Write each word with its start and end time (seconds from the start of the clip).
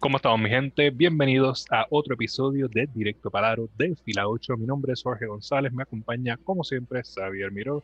¿Cómo 0.00 0.18
estamos, 0.18 0.40
mi 0.40 0.48
gente? 0.48 0.90
Bienvenidos 0.90 1.66
a 1.72 1.84
otro 1.90 2.14
episodio 2.14 2.68
de 2.68 2.88
Directo 2.94 3.32
Palaro 3.32 3.68
de 3.76 3.96
Fila 3.96 4.28
8. 4.28 4.56
Mi 4.56 4.64
nombre 4.64 4.92
es 4.92 5.02
Jorge 5.02 5.26
González, 5.26 5.72
me 5.72 5.82
acompaña, 5.82 6.36
como 6.36 6.62
siempre, 6.62 7.02
Xavier 7.02 7.50
Miró. 7.50 7.82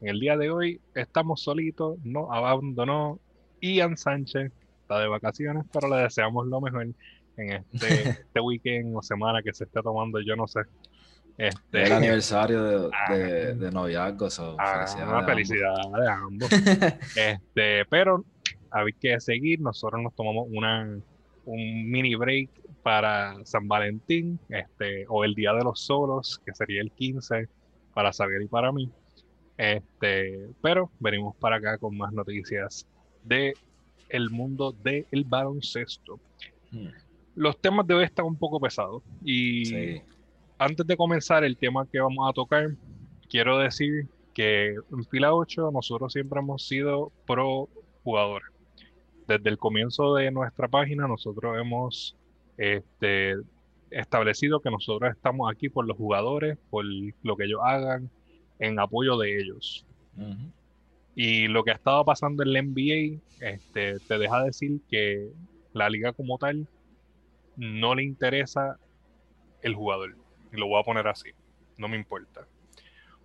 En 0.00 0.10
el 0.10 0.20
día 0.20 0.36
de 0.36 0.48
hoy 0.48 0.80
estamos 0.94 1.42
solitos, 1.42 1.98
no 2.04 2.32
abandonó 2.32 3.18
Ian 3.60 3.96
Sánchez, 3.96 4.52
está 4.82 5.00
de 5.00 5.08
vacaciones, 5.08 5.64
pero 5.72 5.88
le 5.88 5.96
deseamos 6.02 6.46
lo 6.46 6.60
mejor 6.60 6.86
en 7.36 7.52
este, 7.52 8.10
este 8.10 8.40
weekend 8.40 8.96
o 8.96 9.02
semana 9.02 9.42
que 9.42 9.52
se 9.52 9.64
esté 9.64 9.82
tomando, 9.82 10.20
yo 10.20 10.36
no 10.36 10.46
sé. 10.46 10.60
Este, 11.36 11.82
el 11.82 11.92
aniversario 11.92 12.62
de, 12.62 12.90
ah, 12.92 13.12
de, 13.12 13.70
noviazgo, 13.72 14.28
ah, 14.58 14.86
una 15.02 15.24
felicidad 15.24 15.74
de 15.98 16.08
ambos. 16.08 16.48
este, 17.16 17.84
pero 17.90 18.24
hay 18.70 18.92
que 18.92 19.18
seguir, 19.18 19.60
nosotros 19.60 20.00
nos 20.00 20.14
tomamos 20.14 20.46
una 20.48 20.96
un 21.46 21.90
mini 21.90 22.14
break 22.14 22.50
para 22.82 23.44
San 23.44 23.66
Valentín, 23.66 24.38
este, 24.48 25.06
o 25.08 25.24
el 25.24 25.34
Día 25.34 25.52
de 25.54 25.64
los 25.64 25.80
Solos, 25.80 26.40
que 26.44 26.54
sería 26.54 26.80
el 26.80 26.92
15 26.92 27.48
para 27.94 28.12
Xavier 28.12 28.42
y 28.42 28.48
para 28.48 28.70
mí. 28.70 28.90
Este, 29.56 30.48
pero 30.60 30.90
venimos 31.00 31.34
para 31.36 31.56
acá 31.56 31.78
con 31.78 31.96
más 31.96 32.12
noticias 32.12 32.86
de 33.24 33.54
el 34.08 34.30
mundo 34.30 34.72
del 34.72 35.24
baloncesto. 35.24 36.20
Hmm. 36.70 36.88
Los 37.34 37.58
temas 37.58 37.86
de 37.86 37.94
hoy 37.94 38.04
están 38.04 38.26
un 38.26 38.36
poco 38.36 38.60
pesados 38.60 39.02
y 39.24 40.00
antes 40.58 40.86
de 40.86 40.96
comenzar 40.96 41.44
el 41.44 41.56
tema 41.56 41.86
que 41.90 42.00
vamos 42.00 42.28
a 42.28 42.32
tocar, 42.32 42.70
quiero 43.28 43.58
decir 43.58 44.06
que 44.32 44.68
en 44.68 45.04
fila 45.10 45.34
8 45.34 45.70
nosotros 45.70 46.12
siempre 46.12 46.40
hemos 46.40 46.66
sido 46.66 47.12
pro 47.26 47.68
jugadores 48.04 48.55
desde 49.26 49.50
el 49.50 49.58
comienzo 49.58 50.14
de 50.14 50.30
nuestra 50.30 50.68
página 50.68 51.08
nosotros 51.08 51.58
hemos 51.58 52.16
este, 52.56 53.36
establecido 53.90 54.60
que 54.60 54.70
nosotros 54.70 55.10
estamos 55.14 55.50
aquí 55.50 55.68
por 55.68 55.86
los 55.86 55.96
jugadores, 55.96 56.58
por 56.70 56.84
lo 56.84 57.36
que 57.36 57.44
ellos 57.44 57.60
hagan, 57.62 58.10
en 58.58 58.78
apoyo 58.78 59.16
de 59.18 59.38
ellos. 59.38 59.86
Y 61.14 61.48
lo 61.48 61.64
que 61.64 61.70
ha 61.70 61.74
estado 61.74 62.04
pasando 62.04 62.42
en 62.42 62.52
la 62.52 62.62
NBA 62.62 63.20
este, 63.40 63.98
te 64.00 64.18
deja 64.18 64.44
decir 64.44 64.80
que 64.88 65.30
la 65.72 65.90
liga 65.90 66.12
como 66.12 66.38
tal 66.38 66.68
no 67.56 67.94
le 67.94 68.02
interesa 68.02 68.78
el 69.62 69.74
jugador. 69.74 70.16
Y 70.52 70.56
lo 70.56 70.68
voy 70.68 70.80
a 70.80 70.84
poner 70.84 71.08
así, 71.08 71.30
no 71.76 71.88
me 71.88 71.96
importa. 71.96 72.46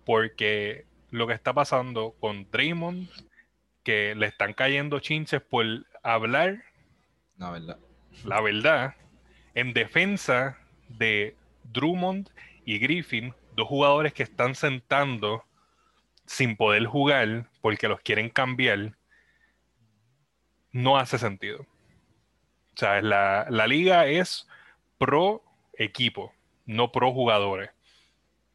Porque 0.04 0.86
lo 1.10 1.26
que 1.26 1.34
está 1.34 1.52
pasando 1.52 2.14
con 2.18 2.50
Draymond, 2.50 3.08
que 3.82 4.14
le 4.14 4.26
están 4.26 4.52
cayendo 4.52 5.00
chinches 5.00 5.42
por 5.42 5.66
hablar 6.02 6.62
la 7.42 7.50
verdad. 7.50 7.78
La 8.24 8.40
verdad, 8.40 8.94
en 9.54 9.72
defensa 9.72 10.58
de 10.88 11.36
Drummond 11.64 12.30
y 12.64 12.78
Griffin, 12.78 13.34
dos 13.56 13.66
jugadores 13.66 14.12
que 14.12 14.22
están 14.22 14.54
sentando 14.54 15.44
sin 16.24 16.56
poder 16.56 16.86
jugar 16.86 17.48
porque 17.60 17.88
los 17.88 18.00
quieren 18.00 18.28
cambiar, 18.30 18.96
no 20.70 20.98
hace 20.98 21.18
sentido. 21.18 21.62
O 21.62 22.76
sea, 22.76 23.02
la, 23.02 23.46
la 23.50 23.66
liga 23.66 24.06
es 24.06 24.48
pro 24.98 25.42
equipo, 25.72 26.32
no 26.64 26.92
pro 26.92 27.12
jugadores. 27.12 27.70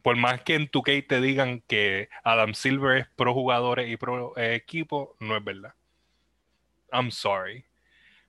Por 0.01 0.15
más 0.15 0.41
que 0.43 0.55
en 0.55 0.69
tu 0.69 0.81
case 0.81 1.01
te 1.01 1.19
digan 1.19 1.61
que 1.67 2.07
Adam 2.23 2.53
Silver 2.53 2.99
es 2.99 3.07
pro 3.17 3.33
jugadores 3.33 3.89
y 3.89 3.97
pro 3.97 4.37
eh, 4.37 4.55
equipo, 4.55 5.15
no 5.19 5.35
es 5.35 5.43
verdad. 5.43 5.73
I'm 6.91 7.11
sorry. 7.11 7.65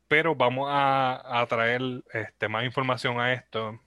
Pero 0.09 0.35
vamos 0.35 0.69
a, 0.71 1.47
traer 1.49 1.83
este, 2.13 2.49
más 2.49 2.65
información 2.65 3.21
a 3.21 3.33
esto. 3.33 3.81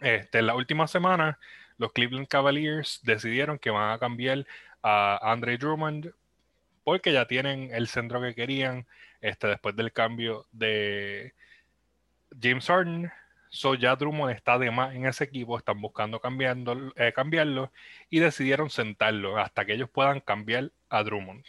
Este, 0.00 0.40
en 0.40 0.46
la 0.46 0.54
última 0.56 0.88
semana, 0.88 1.38
los 1.78 1.92
Cleveland 1.92 2.28
Cavaliers 2.28 3.00
decidieron 3.04 3.58
que 3.58 3.70
van 3.70 3.92
a 3.92 3.98
cambiar 3.98 4.46
a 4.82 5.18
Andre 5.22 5.58
Drummond 5.58 6.12
porque 6.84 7.12
ya 7.12 7.26
tienen 7.26 7.70
el 7.72 7.86
centro 7.88 8.20
que 8.20 8.34
querían 8.34 8.86
este, 9.20 9.46
después 9.46 9.76
del 9.76 9.92
cambio 9.92 10.46
de 10.52 11.34
James 12.40 12.66
Harden. 12.66 13.10
So 13.50 13.74
ya 13.74 13.94
Drummond 13.96 14.32
está 14.34 14.58
de 14.58 14.70
más 14.70 14.94
en 14.94 15.06
ese 15.06 15.24
equipo, 15.24 15.58
están 15.58 15.80
buscando 15.80 16.20
cambiando, 16.20 16.92
eh, 16.96 17.12
cambiarlo 17.14 17.70
y 18.10 18.18
decidieron 18.18 18.70
sentarlo 18.70 19.38
hasta 19.38 19.64
que 19.64 19.74
ellos 19.74 19.90
puedan 19.90 20.20
cambiar 20.20 20.72
a 20.88 21.02
Drummond. 21.04 21.44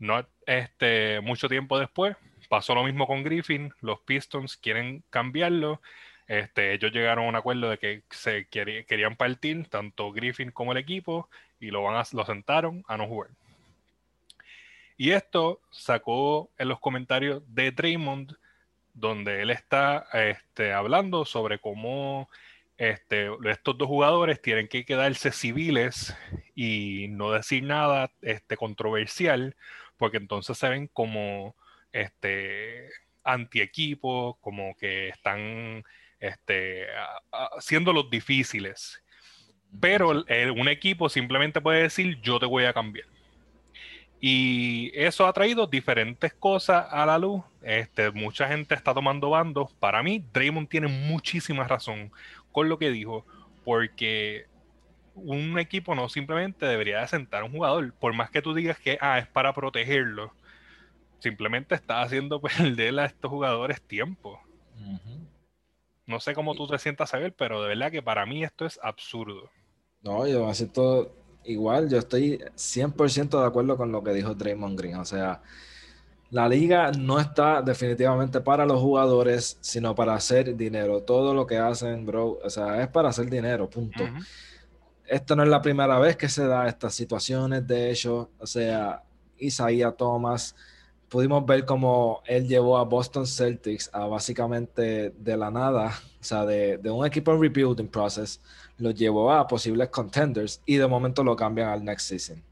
No, 0.00 0.26
este, 0.46 1.20
mucho 1.20 1.48
tiempo 1.48 1.78
después, 1.78 2.16
pasó 2.48 2.74
lo 2.74 2.82
mismo 2.82 3.06
con 3.06 3.22
Griffin, 3.22 3.72
los 3.80 4.00
Pistons 4.00 4.56
quieren 4.56 5.04
cambiarlo. 5.10 5.80
Este, 6.26 6.72
ellos 6.72 6.90
llegaron 6.90 7.26
a 7.26 7.28
un 7.28 7.36
acuerdo 7.36 7.70
de 7.70 7.78
que 7.78 8.02
se 8.10 8.46
querían 8.48 9.16
partir, 9.16 9.68
tanto 9.68 10.10
Griffin 10.10 10.50
como 10.50 10.72
el 10.72 10.78
equipo, 10.78 11.28
y 11.60 11.70
lo, 11.70 11.82
van 11.82 11.96
a, 11.96 12.04
lo 12.12 12.24
sentaron 12.24 12.82
a 12.88 12.96
no 12.96 13.06
jugar. 13.06 13.30
Y 14.96 15.12
esto 15.12 15.60
sacó 15.70 16.50
en 16.58 16.68
los 16.68 16.80
comentarios 16.80 17.42
de 17.46 17.70
Draymond, 17.70 18.36
donde 18.94 19.42
él 19.42 19.50
está 19.50 20.06
este, 20.12 20.72
hablando 20.72 21.24
sobre 21.24 21.58
cómo 21.58 22.28
este, 22.80 23.28
estos 23.44 23.76
dos 23.76 23.88
jugadores 23.88 24.40
tienen 24.40 24.66
que 24.66 24.84
quedarse 24.84 25.32
civiles 25.32 26.16
y 26.54 27.06
no 27.10 27.30
decir 27.30 27.62
nada 27.62 28.10
este, 28.22 28.56
controversial, 28.56 29.54
porque 30.00 30.16
entonces 30.16 30.56
se 30.56 30.68
ven 30.70 30.88
como 30.88 31.54
este 31.92 32.88
anti-equipo, 33.22 34.38
como 34.40 34.74
que 34.76 35.10
están 35.10 35.84
este, 36.18 36.86
haciendo 37.30 37.92
los 37.92 38.08
difíciles. 38.08 39.02
Pero 39.78 40.24
un 40.56 40.68
equipo 40.68 41.10
simplemente 41.10 41.60
puede 41.60 41.82
decir, 41.82 42.18
yo 42.22 42.40
te 42.40 42.46
voy 42.46 42.64
a 42.64 42.72
cambiar. 42.72 43.06
Y 44.22 44.90
eso 44.94 45.26
ha 45.26 45.32
traído 45.34 45.66
diferentes 45.66 46.32
cosas 46.32 46.86
a 46.90 47.04
la 47.04 47.18
luz. 47.18 47.42
Este, 47.62 48.10
mucha 48.10 48.48
gente 48.48 48.74
está 48.74 48.94
tomando 48.94 49.28
bandos. 49.28 49.70
Para 49.74 50.02
mí, 50.02 50.24
Draymond 50.32 50.68
tiene 50.68 50.88
muchísima 50.88 51.64
razón 51.64 52.10
con 52.52 52.70
lo 52.70 52.78
que 52.78 52.90
dijo, 52.90 53.26
porque 53.64 54.46
un 55.24 55.58
equipo 55.58 55.94
no 55.94 56.08
simplemente 56.08 56.66
debería 56.66 57.00
de 57.00 57.08
sentar 57.08 57.42
a 57.42 57.44
un 57.44 57.52
jugador, 57.52 57.92
por 57.94 58.12
más 58.14 58.30
que 58.30 58.42
tú 58.42 58.54
digas 58.54 58.78
que 58.78 58.98
ah, 59.00 59.18
es 59.18 59.26
para 59.26 59.52
protegerlo, 59.52 60.32
simplemente 61.18 61.74
está 61.74 62.02
haciendo 62.02 62.40
perder 62.40 62.98
a 62.98 63.06
estos 63.06 63.30
jugadores 63.30 63.80
tiempo. 63.82 64.40
No 66.06 66.18
sé 66.18 66.34
cómo 66.34 66.54
tú 66.54 66.66
te 66.66 66.78
sientas 66.78 67.14
a 67.14 67.18
ver, 67.18 67.34
pero 67.34 67.62
de 67.62 67.68
verdad 67.68 67.90
que 67.92 68.02
para 68.02 68.26
mí 68.26 68.42
esto 68.42 68.66
es 68.66 68.80
absurdo. 68.82 69.50
No, 70.02 70.26
yo 70.26 70.46
me 70.46 70.54
siento 70.54 71.14
igual, 71.44 71.88
yo 71.88 71.98
estoy 71.98 72.38
100% 72.56 73.40
de 73.40 73.46
acuerdo 73.46 73.76
con 73.76 73.92
lo 73.92 74.02
que 74.02 74.12
dijo 74.12 74.34
Draymond 74.34 74.78
Green, 74.78 74.96
o 74.96 75.04
sea, 75.04 75.42
la 76.30 76.48
liga 76.48 76.92
no 76.92 77.18
está 77.18 77.60
definitivamente 77.60 78.40
para 78.40 78.64
los 78.64 78.80
jugadores, 78.80 79.58
sino 79.60 79.94
para 79.94 80.14
hacer 80.14 80.56
dinero. 80.56 81.02
Todo 81.02 81.34
lo 81.34 81.44
que 81.44 81.58
hacen, 81.58 82.06
bro, 82.06 82.38
o 82.42 82.50
sea, 82.50 82.80
es 82.82 82.88
para 82.88 83.08
hacer 83.08 83.28
dinero, 83.28 83.68
punto 83.68 84.04
esta 85.10 85.34
no 85.34 85.42
es 85.42 85.48
la 85.48 85.60
primera 85.60 85.98
vez 85.98 86.16
que 86.16 86.28
se 86.28 86.46
da 86.46 86.68
estas 86.68 86.94
situaciones, 86.94 87.66
de 87.66 87.90
hecho, 87.90 88.30
o 88.38 88.46
sea, 88.46 89.02
Isaiah 89.38 89.90
Thomas, 89.90 90.54
pudimos 91.08 91.44
ver 91.44 91.64
cómo 91.64 92.22
él 92.26 92.46
llevó 92.46 92.78
a 92.78 92.84
Boston 92.84 93.26
Celtics 93.26 93.90
a 93.92 94.06
básicamente 94.06 95.10
de 95.10 95.36
la 95.36 95.50
nada, 95.50 95.92
o 96.20 96.24
sea, 96.24 96.46
de, 96.46 96.78
un 96.90 97.04
equipo 97.04 97.32
en 97.32 97.40
rebuilding 97.40 97.88
process, 97.88 98.40
lo 98.78 98.92
llevó 98.92 99.32
a 99.32 99.46
posibles 99.48 99.88
contenders 99.88 100.62
y 100.64 100.76
de 100.76 100.86
momento 100.86 101.24
lo 101.24 101.34
cambian 101.34 101.68
al 101.70 101.84
next 101.84 102.08
season. 102.08 102.42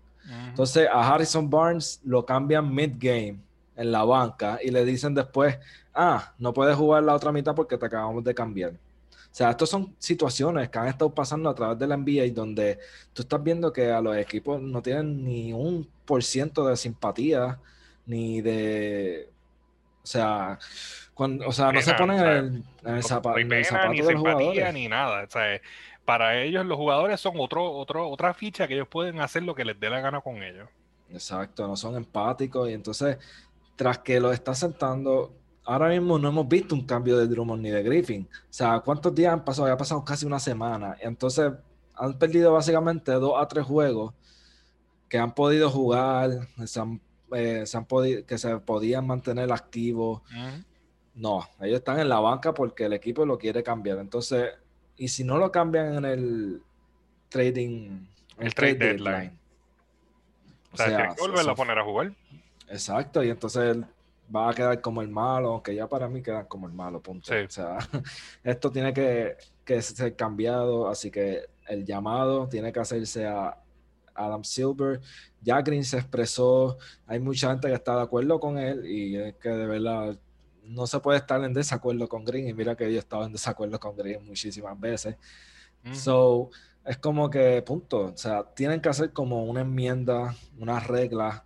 Entonces 0.48 0.86
a 0.92 1.14
Harrison 1.14 1.48
Barnes 1.48 2.00
lo 2.04 2.26
cambian 2.26 2.74
mid-game 2.74 3.38
en 3.76 3.92
la 3.92 4.04
banca 4.04 4.58
y 4.62 4.70
le 4.70 4.84
dicen 4.84 5.14
después, 5.14 5.56
ah, 5.94 6.34
no 6.38 6.52
puedes 6.52 6.76
jugar 6.76 7.04
la 7.04 7.14
otra 7.14 7.32
mitad 7.32 7.54
porque 7.54 7.78
te 7.78 7.86
acabamos 7.86 8.24
de 8.24 8.34
cambiar. 8.34 8.72
O 9.30 9.34
sea, 9.38 9.50
estas 9.50 9.68
son 9.68 9.94
situaciones 9.98 10.68
que 10.68 10.78
han 10.78 10.88
estado 10.88 11.14
pasando 11.14 11.48
a 11.48 11.54
través 11.54 11.78
de 11.78 11.86
la 11.86 11.96
NBA 11.96 12.32
donde 12.32 12.78
tú 13.12 13.22
estás 13.22 13.42
viendo 13.42 13.72
que 13.72 13.90
a 13.90 14.00
los 14.00 14.16
equipos 14.16 14.60
no 14.60 14.82
tienen 14.82 15.24
ni 15.24 15.52
un 15.52 15.88
por 16.04 16.24
ciento 16.24 16.66
de 16.66 16.76
simpatía, 16.76 17.58
ni 18.06 18.40
de... 18.40 19.30
O 20.02 20.06
sea, 20.06 20.58
cuando, 21.12 21.46
o 21.46 21.52
sea 21.52 21.70
no 21.70 21.82
se 21.82 21.94
ponen 21.94 22.64
en 22.82 22.96
el, 22.96 23.02
zapato, 23.02 23.38
ni 23.38 24.02
simpatía, 24.02 24.72
Ni 24.72 24.88
nada. 24.88 25.24
O 25.24 25.30
sea, 25.30 25.60
para 26.04 26.40
ellos 26.40 26.64
los 26.64 26.78
jugadores 26.78 27.20
son 27.20 27.34
otro, 27.38 27.70
otro, 27.70 28.08
otra 28.08 28.32
ficha 28.32 28.66
que 28.66 28.74
ellos 28.74 28.88
pueden 28.88 29.20
hacer 29.20 29.42
lo 29.42 29.54
que 29.54 29.66
les 29.66 29.78
dé 29.78 29.90
la 29.90 30.00
gana 30.00 30.22
con 30.22 30.42
ellos. 30.42 30.68
Exacto, 31.10 31.68
no 31.68 31.76
son 31.76 31.96
empáticos 31.96 32.70
y 32.70 32.72
entonces 32.72 33.18
tras 33.76 33.98
que 33.98 34.18
lo 34.18 34.32
está 34.32 34.54
sentando 34.54 35.37
ahora 35.68 35.90
mismo 35.90 36.18
no 36.18 36.30
hemos 36.30 36.48
visto 36.48 36.74
un 36.74 36.86
cambio 36.86 37.18
de 37.18 37.26
Drummond 37.26 37.62
ni 37.62 37.68
de 37.68 37.82
Griffin. 37.82 38.26
O 38.32 38.46
sea, 38.48 38.80
¿cuántos 38.80 39.14
días 39.14 39.34
han 39.34 39.44
pasado? 39.44 39.68
Ya 39.68 39.74
ha 39.74 39.76
pasado 39.76 40.02
casi 40.02 40.24
una 40.24 40.40
semana. 40.40 40.96
Entonces, 41.00 41.52
han 41.94 42.18
perdido 42.18 42.54
básicamente 42.54 43.12
dos 43.12 43.34
a 43.36 43.46
tres 43.46 43.66
juegos 43.66 44.14
que 45.10 45.18
han 45.18 45.34
podido 45.34 45.68
jugar, 45.68 46.48
se 46.64 46.80
han, 46.80 47.02
eh, 47.32 47.64
podido, 47.86 48.24
que 48.24 48.38
se 48.38 48.56
podían 48.60 49.06
mantener 49.06 49.52
activos. 49.52 50.22
No, 51.14 51.46
ellos 51.60 51.80
están 51.80 52.00
en 52.00 52.08
la 52.08 52.20
banca 52.20 52.54
porque 52.54 52.86
el 52.86 52.94
equipo 52.94 53.26
lo 53.26 53.36
quiere 53.36 53.62
cambiar. 53.62 53.98
Entonces, 53.98 54.48
y 54.96 55.08
si 55.08 55.22
no 55.22 55.36
lo 55.36 55.52
cambian 55.52 55.96
en 55.96 56.04
el 56.06 56.62
trading, 57.28 58.06
el, 58.38 58.54
trade, 58.54 58.74
deadline. 58.74 59.38
O 60.72 60.78
sea, 60.78 61.08
que 61.08 61.20
volverlo 61.20 61.52
a 61.52 61.54
poner 61.54 61.78
a 61.78 61.84
jugar. 61.84 62.14
Exacto, 62.68 63.22
y 63.22 63.28
entonces 63.28 63.78
va 64.34 64.50
a 64.50 64.54
quedar 64.54 64.80
como 64.80 65.02
el 65.02 65.08
malo, 65.08 65.52
aunque 65.52 65.74
ya 65.74 65.88
para 65.88 66.08
mí 66.08 66.22
quedan 66.22 66.46
como 66.46 66.66
el 66.66 66.72
malo, 66.72 67.00
punto. 67.00 67.32
O 67.32 67.50
sea, 67.50 67.78
esto 68.44 68.70
tiene 68.70 68.92
que, 68.92 69.36
que 69.64 69.80
ser 69.82 70.16
cambiado, 70.16 70.88
así 70.88 71.10
que 71.10 71.42
el 71.66 71.84
llamado 71.84 72.48
tiene 72.48 72.72
que 72.72 72.80
hacerse 72.80 73.26
a 73.26 73.56
Adam 74.14 74.44
Silver. 74.44 75.00
Ya 75.40 75.60
Green 75.62 75.84
se 75.84 75.98
expresó, 75.98 76.78
hay 77.06 77.20
mucha 77.20 77.50
gente 77.50 77.68
que 77.68 77.74
está 77.74 77.96
de 77.96 78.02
acuerdo 78.02 78.40
con 78.40 78.58
él 78.58 78.84
y 78.86 79.16
es 79.16 79.34
que 79.36 79.48
de 79.48 79.66
verdad 79.66 80.18
no 80.64 80.86
se 80.86 81.00
puede 81.00 81.18
estar 81.18 81.42
en 81.42 81.54
desacuerdo 81.54 82.08
con 82.08 82.24
Green 82.24 82.48
y 82.48 82.52
mira 82.52 82.76
que 82.76 82.92
yo 82.92 82.98
estaba 82.98 83.24
en 83.24 83.32
desacuerdo 83.32 83.80
con 83.80 83.96
Green 83.96 84.24
muchísimas 84.24 84.78
veces. 84.78 85.16
So, 85.92 86.50
es 86.84 86.98
como 86.98 87.30
que, 87.30 87.62
punto, 87.62 88.06
o 88.06 88.16
sea, 88.16 88.42
tienen 88.42 88.80
que 88.80 88.90
hacer 88.90 89.12
como 89.12 89.44
una 89.44 89.62
enmienda, 89.62 90.34
una 90.58 90.80
regla 90.80 91.44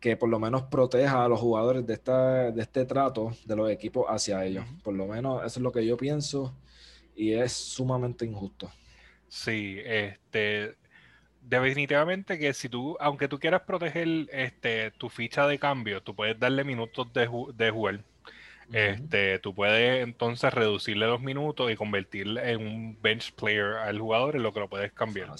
que 0.00 0.16
por 0.16 0.30
lo 0.30 0.38
menos 0.40 0.62
proteja 0.62 1.24
a 1.24 1.28
los 1.28 1.38
jugadores 1.38 1.86
de, 1.86 1.92
esta, 1.92 2.50
de 2.50 2.62
este 2.62 2.86
trato 2.86 3.32
de 3.44 3.54
los 3.54 3.70
equipos 3.70 4.06
hacia 4.08 4.44
ellos. 4.44 4.64
Por 4.82 4.94
lo 4.94 5.06
menos 5.06 5.44
eso 5.44 5.60
es 5.60 5.62
lo 5.62 5.72
que 5.72 5.84
yo 5.86 5.96
pienso 5.96 6.54
y 7.14 7.34
es 7.34 7.52
sumamente 7.52 8.24
injusto. 8.24 8.70
Sí, 9.28 9.78
este, 9.84 10.74
definitivamente 11.42 12.38
que 12.38 12.54
si 12.54 12.68
tú, 12.68 12.96
aunque 12.98 13.28
tú 13.28 13.38
quieras 13.38 13.62
proteger 13.62 14.08
este, 14.32 14.90
tu 14.92 15.10
ficha 15.10 15.46
de 15.46 15.58
cambio, 15.58 16.02
tú 16.02 16.14
puedes 16.14 16.38
darle 16.38 16.64
minutos 16.64 17.12
de, 17.12 17.28
de 17.54 17.70
jugar. 17.70 18.02
Este, 18.72 19.38
tú 19.40 19.54
puedes 19.54 20.02
entonces 20.02 20.54
reducirle 20.54 21.06
los 21.06 21.20
minutos 21.20 21.70
y 21.70 21.76
convertirle 21.76 22.52
en 22.52 22.66
un 22.66 22.98
bench 23.02 23.32
player 23.34 23.74
al 23.74 23.98
jugador 23.98 24.36
en 24.36 24.44
lo 24.44 24.52
que 24.52 24.60
lo 24.60 24.68
puedes 24.68 24.92
cambiar. 24.92 25.30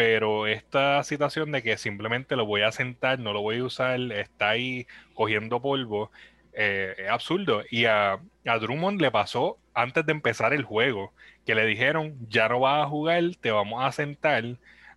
Pero 0.00 0.46
esta 0.46 1.04
situación 1.04 1.52
de 1.52 1.62
que 1.62 1.76
simplemente 1.76 2.34
lo 2.34 2.46
voy 2.46 2.62
a 2.62 2.72
sentar, 2.72 3.18
no 3.18 3.34
lo 3.34 3.42
voy 3.42 3.58
a 3.58 3.64
usar, 3.64 4.00
está 4.12 4.48
ahí 4.48 4.86
cogiendo 5.12 5.60
polvo, 5.60 6.10
eh, 6.54 6.94
es 6.96 7.10
absurdo. 7.10 7.64
Y 7.70 7.84
a, 7.84 8.14
a, 8.46 8.58
Drummond 8.58 8.98
le 8.98 9.10
pasó 9.10 9.58
antes 9.74 10.06
de 10.06 10.12
empezar 10.12 10.54
el 10.54 10.64
juego, 10.64 11.12
que 11.44 11.54
le 11.54 11.66
dijeron, 11.66 12.16
ya 12.30 12.48
no 12.48 12.60
vas 12.60 12.82
a 12.82 12.88
jugar, 12.88 13.22
te 13.42 13.50
vamos 13.50 13.84
a 13.84 13.92
sentar 13.92 14.42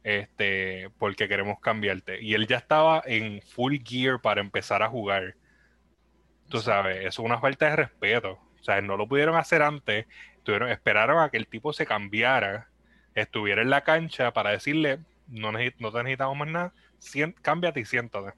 este, 0.06 0.90
porque 1.00 1.28
queremos 1.28 1.60
cambiarte. 1.60 2.22
Y 2.22 2.34
él 2.34 2.48
ya 2.48 2.56
estaba 2.56 3.04
en 3.06 3.42
full 3.42 3.80
gear 3.84 4.22
para 4.22 4.40
empezar 4.40 4.84
a 4.84 4.88
jugar. 4.88 5.36
Tú 6.48 6.60
sabes, 6.60 7.00
eso 7.00 7.08
es 7.08 7.20
una 7.20 7.42
falta 7.42 7.70
de 7.70 7.76
respeto. 7.76 8.40
O 8.62 8.64
sea, 8.64 8.80
no 8.80 8.96
lo 8.96 9.06
pudieron 9.06 9.36
hacer 9.36 9.64
antes, 9.64 10.06
tuvieron, 10.44 10.70
esperaron 10.70 11.22
a 11.22 11.30
que 11.30 11.36
el 11.36 11.48
tipo 11.48 11.74
se 11.74 11.86
cambiara, 11.86 12.70
estuviera 13.16 13.62
en 13.62 13.70
la 13.70 13.84
cancha 13.84 14.32
para 14.32 14.52
decirle, 14.52 15.00
no, 15.28 15.52
no 15.52 15.58
te 15.58 16.04
necesitamos 16.04 16.38
más 16.38 16.48
nada, 16.48 16.74
cámbiate 17.42 17.80
y 17.80 17.86
siéntate. 17.86 18.34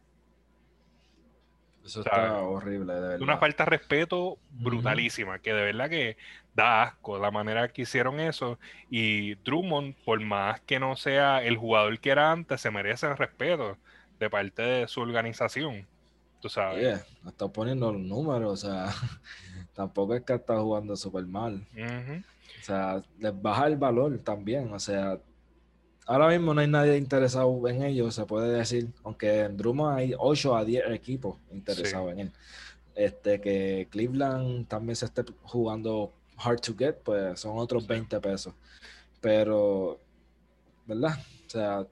Eso 1.85 1.99
está 1.99 2.41
horrible, 2.41 2.93
de 2.93 2.99
verdad. 2.99 3.21
Una 3.21 3.37
falta 3.37 3.63
de 3.63 3.69
respeto 3.69 4.39
brutalísima, 4.49 5.37
que 5.37 5.53
de 5.53 5.63
verdad 5.65 5.87
que 5.87 6.17
da 6.55 6.83
asco 6.83 7.19
la 7.19 7.29
manera 7.29 7.67
que 7.67 7.83
hicieron 7.83 8.19
eso. 8.19 8.57
Y 8.89 9.35
Drummond, 9.35 9.95
por 10.03 10.19
más 10.21 10.61
que 10.61 10.79
no 10.79 10.95
sea 10.95 11.43
el 11.43 11.57
jugador 11.57 11.99
que 11.99 12.09
era 12.09 12.31
antes, 12.31 12.61
se 12.61 12.71
merece 12.71 13.05
el 13.05 13.17
respeto 13.17 13.77
de 14.19 14.29
parte 14.29 14.63
de 14.63 14.87
su 14.87 15.01
organización. 15.01 15.85
Tú 16.41 16.49
sabes. 16.49 17.05
está 17.27 17.47
poniendo 17.47 17.91
los 17.91 18.01
números, 18.01 18.51
o 18.51 18.57
sea, 18.57 18.87
tampoco 19.75 20.15
es 20.15 20.23
que 20.23 20.33
está 20.33 20.59
jugando 20.59 20.95
súper 20.95 21.25
mal. 21.25 21.65
O 22.61 22.63
sea, 22.65 23.03
les 23.19 23.41
baja 23.41 23.67
el 23.67 23.77
valor 23.77 24.17
también, 24.19 24.73
o 24.73 24.79
sea, 24.79 25.19
ahora 26.05 26.29
mismo 26.29 26.53
no 26.53 26.61
hay 26.61 26.67
nadie 26.67 26.97
interesado 26.97 27.67
en 27.67 27.83
ellos, 27.83 28.15
se 28.15 28.25
puede 28.25 28.51
decir, 28.51 28.89
aunque 29.03 29.41
en 29.41 29.57
Drummond 29.57 29.97
hay 29.97 30.13
8 30.17 30.55
a 30.55 30.65
10 30.65 30.91
equipos 30.91 31.37
interesados 31.51 32.11
en 32.13 32.19
él. 32.19 32.31
Este, 32.95 33.41
que 33.41 33.87
Cleveland 33.91 34.67
también 34.67 34.95
se 34.95 35.05
esté 35.05 35.23
jugando 35.43 36.13
hard 36.37 36.61
to 36.61 36.75
get, 36.77 36.95
pues 37.03 37.39
son 37.39 37.57
otros 37.57 37.85
20 37.85 38.19
pesos. 38.21 38.53
Pero, 39.19 39.99
¿verdad? 40.85 41.17
O 41.45 41.49
sea, 41.49 41.85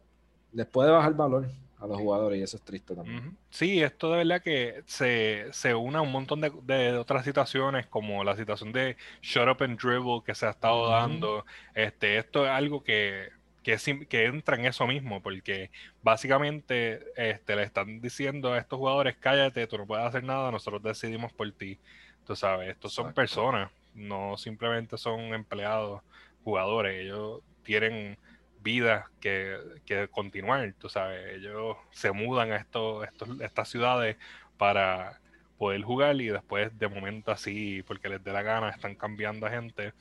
les 0.54 0.66
puede 0.68 0.92
bajar 0.92 1.14
valor 1.14 1.48
a 1.84 1.88
los 1.88 1.98
jugadores 1.98 2.40
y 2.40 2.44
eso 2.44 2.56
es 2.56 2.64
triste 2.64 2.96
también. 2.96 3.38
Sí, 3.50 3.84
esto 3.84 4.10
de 4.12 4.18
verdad 4.20 4.42
que 4.42 4.84
se, 4.86 5.48
se 5.52 5.76
une 5.76 5.98
a 5.98 6.02
un 6.02 6.12
montón 6.12 6.40
de, 6.40 6.98
otras 6.98 7.26
situaciones, 7.26 7.88
como 7.88 8.24
la 8.24 8.38
situación 8.38 8.72
de 8.72 8.96
shut 9.22 9.50
up 9.50 9.62
and 9.62 9.78
dribble 9.78 10.22
que 10.26 10.34
se 10.34 10.46
ha 10.46 10.52
estado 10.52 10.90
dando. 10.90 11.46
Este, 11.76 12.18
esto 12.18 12.46
es 12.46 12.52
algo 12.52 12.84
que 12.84 13.30
que, 13.64 13.78
que 14.08 14.26
entra 14.26 14.58
en 14.58 14.66
eso 14.66 14.86
mismo, 14.86 15.22
porque 15.22 15.72
básicamente 16.04 17.02
este, 17.16 17.56
le 17.56 17.64
están 17.64 18.02
diciendo 18.02 18.54
a 18.54 18.60
estos 18.60 18.78
jugadores, 18.78 19.16
cállate, 19.20 19.66
tú 19.68 19.78
no 19.78 19.88
puedes 19.88 20.06
hacer 20.06 20.24
nada, 20.24 20.52
nosotros 20.52 20.84
decidimos 20.84 21.34
por 21.34 21.52
ti. 21.54 21.80
Tú 22.26 22.36
sabes, 22.36 22.70
estos 22.70 22.94
son 22.94 23.14
personas, 23.14 23.72
no 23.94 24.38
simplemente 24.38 24.98
son 24.98 25.34
empleados, 25.34 26.02
jugadores, 26.44 27.02
ellos 27.06 27.42
tienen 27.64 28.18
vidas 28.64 29.06
que, 29.20 29.58
que 29.86 30.08
continuar, 30.08 30.74
tú 30.80 30.90
sabes, 30.90 31.36
ellos 31.36 31.78
se 31.92 32.12
mudan 32.12 32.52
a 32.52 32.58
estos, 32.58 33.06
estos, 33.06 33.42
estas 33.42 33.70
ciudades 33.70 34.18
para 34.58 35.20
poder 35.58 35.82
jugar 35.82 36.20
y 36.20 36.28
después 36.28 36.78
de 36.78 36.88
momento 36.88 37.32
así, 37.32 37.84
porque 37.84 38.10
les 38.10 38.24
dé 38.24 38.32
la 38.32 38.42
gana, 38.42 38.70
están 38.70 38.96
cambiando 38.96 39.46
a 39.46 39.52
gente, 39.52 39.94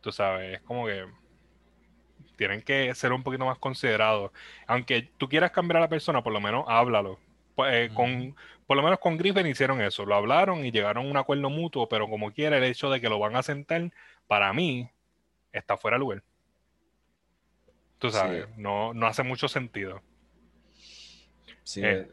tú 0.00 0.12
sabes, 0.12 0.54
es 0.54 0.60
como 0.62 0.86
que 0.86 1.06
tienen 2.36 2.62
que 2.62 2.94
ser 2.94 3.12
un 3.12 3.22
poquito 3.22 3.44
más 3.46 3.58
considerados. 3.58 4.30
Aunque 4.66 5.10
tú 5.16 5.28
quieras 5.28 5.50
cambiar 5.50 5.78
a 5.78 5.80
la 5.80 5.88
persona, 5.88 6.22
por 6.22 6.32
lo 6.32 6.40
menos 6.40 6.64
háblalo. 6.68 7.18
Pues, 7.54 7.72
eh, 7.74 7.94
con, 7.94 8.36
por 8.66 8.76
lo 8.76 8.82
menos 8.82 8.98
con 8.98 9.16
Griffin 9.16 9.46
hicieron 9.46 9.80
eso, 9.80 10.04
lo 10.04 10.14
hablaron 10.14 10.64
y 10.64 10.70
llegaron 10.70 11.06
a 11.06 11.10
un 11.10 11.16
acuerdo 11.16 11.48
mutuo, 11.48 11.88
pero 11.88 12.08
como 12.08 12.32
quiera, 12.32 12.58
el 12.58 12.64
hecho 12.64 12.90
de 12.90 13.00
que 13.00 13.08
lo 13.08 13.18
van 13.18 13.36
a 13.36 13.42
sentar, 13.42 13.90
para 14.26 14.52
mí, 14.52 14.90
está 15.52 15.76
fuera 15.76 15.96
de 15.96 16.00
lugar. 16.00 16.22
Tú 17.98 18.10
sabes, 18.10 18.46
no, 18.56 18.92
no 18.92 19.06
hace 19.06 19.22
mucho 19.22 19.48
sentido. 19.48 20.02
Sí, 21.62 21.80
eh, 21.82 22.06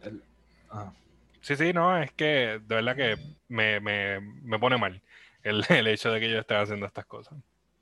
sí, 1.41 1.55
sí, 1.55 1.73
no, 1.73 1.97
es 2.01 2.11
que 2.13 2.59
de 2.65 2.75
verdad 2.75 2.95
que 2.95 3.17
me, 3.47 3.79
me, 3.79 4.19
me 4.19 4.57
pone 4.57 4.77
mal 4.77 5.01
el, 5.43 5.63
el, 5.69 5.87
hecho 5.87 6.11
de 6.11 6.19
que 6.19 6.31
yo 6.31 6.39
esté 6.39 6.55
haciendo 6.55 6.85
estas 6.85 7.05
cosas. 7.05 7.37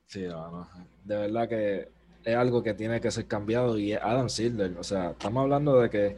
Sí, 0.08 0.24
no, 0.24 0.52
no. 0.52 0.70
De 1.06 1.16
verdad 1.16 1.48
que 1.48 1.88
es 2.24 2.36
algo 2.36 2.62
que 2.62 2.74
tiene 2.74 3.00
que 3.02 3.12
ser 3.12 3.28
cambiado 3.28 3.78
y 3.78 3.94
es 3.94 4.00
Adam 4.02 4.30
Silver. 4.30 4.78
O 4.78 4.84
sea, 4.84 5.12
estamos 5.12 5.44
hablando 5.44 5.80
de 5.80 5.90
que 5.90 6.18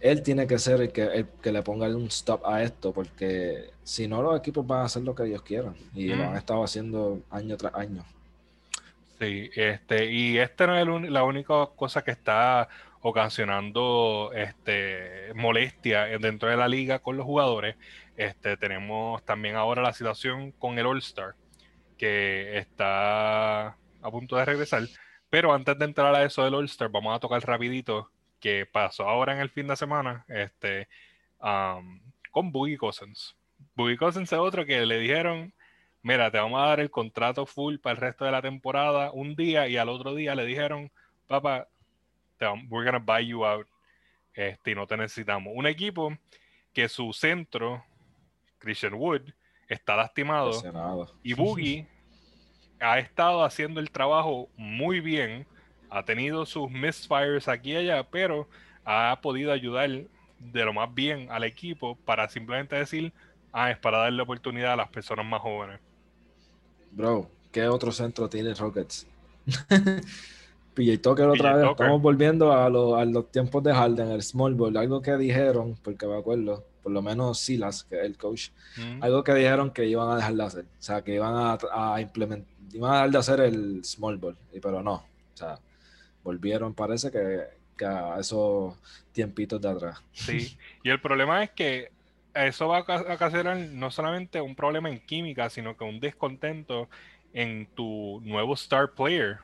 él 0.00 0.22
tiene 0.22 0.46
que 0.46 0.58
ser 0.58 0.80
el 0.80 0.92
que, 0.92 1.26
que 1.42 1.52
le 1.52 1.62
ponga 1.62 1.86
un 1.88 2.06
stop 2.06 2.44
a 2.46 2.62
esto, 2.62 2.92
porque 2.92 3.70
si 3.82 4.08
no, 4.08 4.22
los 4.22 4.38
equipos 4.38 4.66
van 4.66 4.80
a 4.80 4.84
hacer 4.84 5.02
lo 5.02 5.14
que 5.14 5.24
ellos 5.24 5.42
quieran 5.42 5.74
y 5.94 6.08
lo 6.08 6.24
han 6.24 6.36
estado 6.36 6.64
haciendo 6.64 7.22
año 7.30 7.56
tras 7.56 7.74
año. 7.74 8.04
Sí, 9.24 9.50
este, 9.54 10.12
y 10.12 10.36
esta 10.36 10.66
no 10.66 10.76
es 10.76 11.10
la 11.10 11.24
única 11.24 11.54
cosa 11.76 12.04
que 12.04 12.10
está 12.10 12.68
ocasionando 13.00 14.30
este, 14.34 15.32
molestia 15.34 16.04
dentro 16.18 16.50
de 16.50 16.58
la 16.58 16.68
liga 16.68 16.98
con 16.98 17.16
los 17.16 17.24
jugadores. 17.24 17.76
Este, 18.18 18.58
tenemos 18.58 19.24
también 19.24 19.56
ahora 19.56 19.80
la 19.80 19.94
situación 19.94 20.52
con 20.52 20.78
el 20.78 20.84
All-Star, 20.84 21.36
que 21.96 22.58
está 22.58 23.68
a 23.68 24.10
punto 24.10 24.36
de 24.36 24.44
regresar. 24.44 24.82
Pero 25.30 25.54
antes 25.54 25.78
de 25.78 25.86
entrar 25.86 26.14
a 26.14 26.22
eso 26.22 26.44
del 26.44 26.54
All-Star, 26.54 26.90
vamos 26.90 27.16
a 27.16 27.20
tocar 27.20 27.40
rapidito 27.46 28.10
que 28.40 28.66
pasó 28.66 29.08
ahora 29.08 29.32
en 29.32 29.40
el 29.40 29.48
fin 29.48 29.66
de 29.68 29.76
semana 29.76 30.26
este, 30.28 30.86
con 32.30 32.52
Boogie 32.52 32.76
Cousins. 32.76 33.34
Boogie 33.74 33.96
Cousins 33.96 34.30
es 34.30 34.38
otro 34.38 34.66
que 34.66 34.84
le 34.84 34.98
dijeron, 34.98 35.54
mira, 36.04 36.30
te 36.30 36.38
vamos 36.38 36.62
a 36.62 36.66
dar 36.66 36.80
el 36.80 36.90
contrato 36.90 37.46
full 37.46 37.78
para 37.78 37.94
el 37.94 38.00
resto 38.00 38.24
de 38.24 38.30
la 38.30 38.42
temporada 38.42 39.10
un 39.10 39.34
día 39.34 39.66
y 39.66 39.76
al 39.78 39.88
otro 39.88 40.14
día 40.14 40.34
le 40.34 40.44
dijeron, 40.44 40.92
papá, 41.26 41.66
we're 42.68 42.84
gonna 42.84 42.98
buy 42.98 43.26
you 43.26 43.44
out 43.44 43.66
este, 44.34 44.72
y 44.72 44.74
no 44.74 44.86
te 44.86 44.96
necesitamos. 44.98 45.52
Un 45.56 45.66
equipo 45.66 46.16
que 46.74 46.88
su 46.88 47.12
centro, 47.14 47.82
Christian 48.58 48.94
Wood, 48.94 49.22
está 49.66 49.96
lastimado 49.96 50.52
y 51.22 51.32
Boogie 51.32 51.88
ha 52.80 52.98
estado 52.98 53.42
haciendo 53.42 53.80
el 53.80 53.90
trabajo 53.90 54.50
muy 54.56 55.00
bien, 55.00 55.46
ha 55.88 56.04
tenido 56.04 56.44
sus 56.44 56.70
misfires 56.70 57.48
aquí 57.48 57.72
y 57.72 57.76
allá, 57.76 58.04
pero 58.10 58.46
ha 58.84 59.18
podido 59.22 59.52
ayudar 59.52 59.88
de 60.38 60.64
lo 60.66 60.74
más 60.74 60.92
bien 60.92 61.30
al 61.30 61.44
equipo 61.44 61.96
para 62.04 62.28
simplemente 62.28 62.76
decir, 62.76 63.10
ah, 63.52 63.70
es 63.70 63.78
para 63.78 63.98
darle 63.98 64.22
oportunidad 64.22 64.74
a 64.74 64.76
las 64.76 64.90
personas 64.90 65.24
más 65.24 65.40
jóvenes. 65.40 65.80
Bro, 66.94 67.28
¿qué 67.50 67.66
otro 67.66 67.90
centro 67.90 68.28
tiene 68.28 68.54
Rockets? 68.54 69.06
PJ 70.74 70.98
Tucker 71.02 71.26
otra 71.26 71.56
vez, 71.56 71.70
estamos 71.70 72.00
volviendo 72.00 72.52
a, 72.52 72.66
a, 72.66 73.04
los 73.04 73.30
tiempos 73.32 73.62
de 73.64 73.74
Harden, 73.74 74.10
el 74.10 74.22
small 74.22 74.54
ball, 74.54 74.76
algo 74.76 75.02
que 75.02 75.16
dijeron, 75.16 75.76
porque 75.82 76.06
me 76.06 76.16
acuerdo, 76.16 76.64
por 76.82 76.92
lo 76.92 77.02
menos 77.02 77.38
Silas, 77.40 77.84
que 77.84 77.96
es 77.96 78.04
el 78.04 78.16
coach, 78.16 78.50
algo 79.00 79.24
que 79.24 79.34
dijeron 79.34 79.72
que 79.72 79.86
iban 79.86 80.08
a 80.08 80.16
dejar 80.16 80.34
de 80.34 80.44
hacer, 80.44 80.64
o 80.64 80.82
sea, 80.82 81.02
que 81.02 81.14
iban 81.14 81.34
a, 81.34 81.58
a 81.72 82.00
implementar, 82.00 82.52
iban 82.72 82.90
a 82.92 82.94
dejar 82.94 83.10
de 83.10 83.18
hacer 83.18 83.40
el 83.40 83.84
small 83.84 84.16
ball, 84.16 84.36
pero 84.62 84.82
no, 84.82 84.94
o 84.94 85.36
sea, 85.36 85.58
volvieron, 86.22 86.74
parece 86.74 87.10
que, 87.10 87.40
que 87.76 87.84
a 87.86 88.18
esos 88.18 88.74
tiempitos 89.12 89.60
de 89.60 89.68
atrás. 89.68 89.98
Sí, 90.12 90.56
y 90.82 90.90
el 90.90 91.00
problema 91.00 91.42
es 91.42 91.50
que 91.50 91.90
eso 92.34 92.68
va 92.68 92.78
a 92.78 93.14
ocasionar 93.14 93.56
no 93.56 93.90
solamente 93.90 94.40
un 94.40 94.54
problema 94.54 94.88
en 94.90 95.00
química, 95.00 95.48
sino 95.50 95.76
que 95.76 95.84
un 95.84 96.00
descontento 96.00 96.88
en 97.32 97.66
tu 97.74 98.20
nuevo 98.24 98.54
star 98.54 98.92
player, 98.92 99.38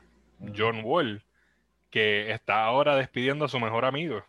John 0.55 0.81
Wall, 0.83 1.23
que 1.89 2.31
está 2.31 2.63
ahora 2.63 2.95
despidiendo 2.95 3.45
a 3.45 3.49
su 3.49 3.59
mejor 3.59 3.85
amigo. 3.85 4.23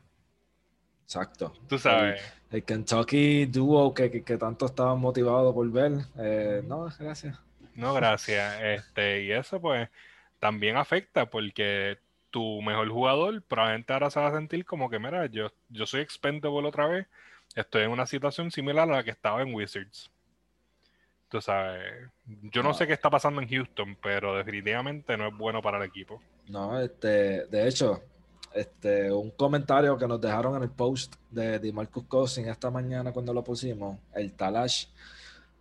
Exacto. 1.05 1.53
Tú 1.69 1.79
sabes. 1.79 2.23
El, 2.51 2.65
Kentucky 2.65 3.47
Duo 3.47 3.95
que, 3.95 4.09
tanto 4.39 4.67
estaba 4.67 4.95
motivado 4.95 5.55
por 5.55 5.71
ver. 5.71 5.93
Eh, 6.19 6.63
no, 6.67 6.89
gracias. 6.99 7.39
No, 7.75 7.95
gracias. 7.95 8.61
Este, 8.63 9.25
y 9.25 9.33
eso 9.33 9.61
pues 9.61 9.89
también 10.39 10.77
afecta 10.77 11.27
porque 11.27 11.99
tu 12.31 12.63
mejor 12.63 12.89
jugador 12.89 13.43
probablemente 13.43 13.93
ahora 13.93 14.11
se 14.11 14.21
va 14.21 14.29
a 14.29 14.33
sentir 14.33 14.65
como 14.65 14.91
que, 14.91 14.99
mira, 14.99 15.27
yo, 15.27 15.53
yo 15.69 15.87
soy 15.87 16.01
expendable 16.01 16.67
otra 16.67 16.87
vez 16.87 17.07
estoy 17.55 17.83
en 17.83 17.91
una 17.91 18.07
situación 18.07 18.51
similar 18.51 18.89
a 18.91 18.97
la 18.97 19.05
que 19.05 19.11
estaba 19.11 19.43
en 19.43 19.55
Wizards. 19.55 20.11
Tú 21.29 21.41
sabes, 21.41 22.11
yo 22.27 22.63
no 22.63 22.75
sé 22.75 22.87
qué 22.87 22.93
está 22.93 23.09
pasando 23.09 23.41
en 23.41 23.49
Houston, 23.49 23.97
pero 24.03 24.37
definitivamente 24.37 25.17
no 25.17 25.29
es 25.29 25.37
bueno 25.37 25.63
para 25.63 25.79
el 25.79 25.85
equipo. 25.85 26.21
No, 26.49 26.79
este, 26.79 27.47
de 27.47 27.69
hecho, 27.69 28.03
este, 28.55 29.11
un 29.11 29.31
comentario 29.31 29.97
que 29.97 30.07
nos 30.07 30.21
dejaron 30.21 30.57
en 30.57 30.65
el 30.65 30.71
post 30.71 31.15
de, 31.31 31.59
de 31.59 31.73
Marcus 31.73 32.05
Cousins 32.05 32.49
esta 32.49 32.71
mañana 32.71 33.13
cuando 33.13 33.33
lo 33.33 33.43
pusimos, 33.43 33.99
el 34.15 34.35
Talash. 34.35 34.89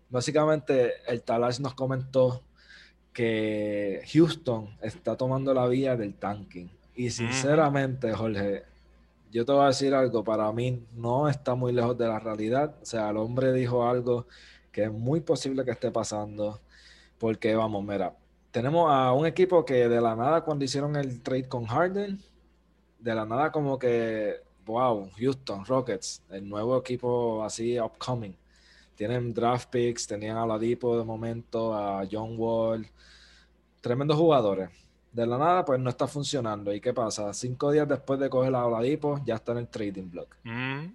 Básicamente, 0.10 0.94
el 1.08 1.24
Talash 1.24 1.60
nos 1.60 1.74
comentó 1.74 2.44
que 3.14 4.02
Houston 4.14 4.76
está 4.82 5.16
tomando 5.16 5.54
la 5.54 5.68
vía 5.68 5.96
del 5.96 6.16
tanking. 6.16 6.70
Y 6.96 7.10
sinceramente, 7.10 8.12
Jorge, 8.14 8.64
yo 9.32 9.46
te 9.46 9.52
voy 9.54 9.64
a 9.64 9.68
decir 9.68 9.94
algo, 9.94 10.24
para 10.24 10.52
mí 10.52 10.86
no 10.94 11.30
está 11.30 11.56
muy 11.56 11.72
lejos 11.72 11.98
de 11.98 12.08
la 12.08 12.20
realidad. 12.20 12.76
O 12.82 12.86
sea, 12.86 13.10
el 13.10 13.18
hombre 13.18 13.54
dijo 13.54 13.88
algo 13.88 14.28
que 14.72 14.84
es 14.84 14.92
muy 14.92 15.22
posible 15.22 15.64
que 15.66 15.72
esté 15.72 15.92
pasando. 15.92 16.60
Porque 17.18 17.56
vamos, 17.56 17.84
mira, 17.84 18.16
tenemos 18.52 18.92
a 18.92 19.14
un 19.14 19.26
equipo 19.26 19.64
que 19.66 19.88
de 19.88 20.02
la 20.02 20.16
nada 20.16 20.42
cuando 20.44 20.66
hicieron 20.66 20.96
el 20.96 21.22
trade 21.22 21.48
con 21.48 21.66
Harden, 21.66 22.20
de 23.00 23.16
la 23.16 23.26
nada 23.26 23.52
como 23.52 23.80
que, 23.80 24.42
wow, 24.66 25.10
Houston 25.18 25.66
Rockets, 25.66 26.24
el 26.30 26.48
nuevo 26.50 26.78
equipo 26.78 27.44
así 27.44 27.80
upcoming. 27.80 28.36
Tienen 28.96 29.34
draft 29.34 29.70
picks, 29.70 30.08
tenían 30.08 30.38
a 30.38 30.46
Ladipo 30.46 30.98
de 30.98 31.04
momento, 31.06 31.74
a 31.74 32.06
John 32.12 32.36
Wall, 32.38 32.88
tremendos 33.82 34.18
jugadores 34.18 34.70
de 35.12 35.26
la 35.26 35.38
nada, 35.38 35.66
pues 35.66 35.80
no 35.80 35.90
está 35.90 36.08
funcionando. 36.08 36.74
¿Y 36.74 36.80
qué 36.80 36.94
pasa? 36.94 37.34
Cinco 37.34 37.72
días 37.72 37.88
después 37.88 38.20
de 38.20 38.30
coger 38.30 38.52
la 38.52 38.66
Oladipo, 38.66 39.20
ya 39.26 39.36
está 39.36 39.52
en 39.52 39.60
el 39.60 39.68
trading 39.68 40.10
block. 40.10 40.36
Mm. 40.44 40.94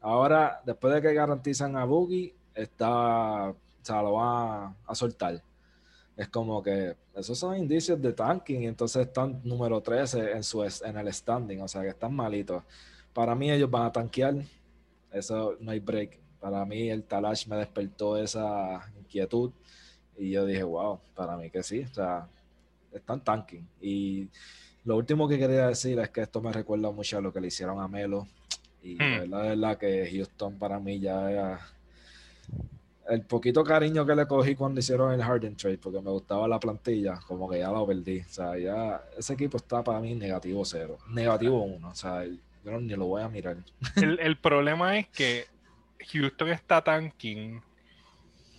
Ahora, 0.00 0.60
después 0.64 0.94
de 0.94 1.02
que 1.02 1.14
garantizan 1.14 1.76
a 1.76 1.84
Boogie, 1.84 2.34
está, 2.54 3.50
o 3.50 3.56
sea, 3.82 4.02
lo 4.02 4.14
va 4.14 4.74
a, 4.86 4.94
soltar. 4.94 5.42
Es 6.16 6.28
como 6.28 6.62
que 6.62 6.96
esos 7.14 7.38
son 7.38 7.56
indicios 7.56 8.00
de 8.00 8.12
tanking 8.12 8.62
y 8.62 8.66
entonces 8.66 9.06
están 9.06 9.40
número 9.44 9.80
13 9.80 10.32
en, 10.32 10.42
su, 10.44 10.62
en 10.62 10.96
el 10.96 11.12
standing, 11.12 11.60
o 11.60 11.68
sea 11.68 11.82
que 11.82 11.88
están 11.88 12.14
malitos. 12.14 12.62
Para 13.12 13.34
mí 13.34 13.50
ellos 13.50 13.70
van 13.70 13.86
a 13.86 13.92
tanquear, 13.92 14.36
eso 15.10 15.56
no 15.60 15.72
hay 15.72 15.80
break. 15.80 16.18
Para 16.40 16.64
mí 16.64 16.88
el 16.88 17.02
Talash 17.04 17.46
me 17.48 17.56
despertó 17.56 18.16
esa 18.16 18.92
inquietud 18.98 19.50
y 20.16 20.30
yo 20.30 20.46
dije, 20.46 20.62
wow, 20.62 21.00
para 21.14 21.36
mí 21.36 21.50
que 21.50 21.62
sí, 21.62 21.80
o 21.80 21.94
sea, 21.94 22.28
están 22.98 23.22
tanking. 23.22 23.66
Y 23.80 24.28
lo 24.84 24.96
último 24.96 25.28
que 25.28 25.38
quería 25.38 25.68
decir 25.68 25.98
es 25.98 26.10
que 26.10 26.22
esto 26.22 26.40
me 26.40 26.52
recuerda 26.52 26.90
mucho 26.90 27.18
a 27.18 27.20
lo 27.20 27.32
que 27.32 27.40
le 27.40 27.48
hicieron 27.48 27.80
a 27.80 27.88
Melo. 27.88 28.26
Y 28.82 28.96
la 28.96 29.06
hmm. 29.16 29.30
verdad, 29.30 29.78
que 29.78 30.08
Houston 30.12 30.58
para 30.58 30.78
mí 30.78 31.00
ya 31.00 31.30
era 31.30 31.60
el 33.08 33.22
poquito 33.22 33.64
cariño 33.64 34.06
que 34.06 34.14
le 34.14 34.26
cogí 34.26 34.54
cuando 34.54 34.80
hicieron 34.80 35.12
el 35.12 35.22
Harden 35.22 35.56
trade, 35.56 35.78
porque 35.78 36.00
me 36.00 36.10
gustaba 36.10 36.46
la 36.46 36.60
plantilla, 36.60 37.18
como 37.26 37.48
que 37.48 37.58
ya 37.58 37.70
lo 37.70 37.86
perdí. 37.86 38.20
O 38.20 38.28
sea, 38.28 38.56
ya 38.58 39.02
ese 39.18 39.34
equipo 39.34 39.56
está 39.56 39.82
para 39.82 40.00
mí 40.00 40.14
negativo 40.14 40.64
cero, 40.64 40.98
negativo 41.08 41.62
uno. 41.62 41.88
O 41.88 41.94
sea, 41.94 42.24
yo 42.24 42.80
ni 42.80 42.94
lo 42.94 43.06
voy 43.06 43.22
a 43.22 43.28
mirar. 43.28 43.56
El, 43.96 44.18
el 44.20 44.36
problema 44.38 44.98
es 44.98 45.08
que 45.08 45.46
Houston 46.12 46.50
está 46.50 46.82
tanking, 46.82 47.60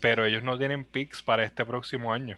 pero 0.02 0.26
ellos 0.26 0.44
no 0.44 0.58
tienen 0.58 0.84
picks 0.84 1.22
para 1.22 1.44
este 1.44 1.66
próximo 1.66 2.14
año. 2.14 2.38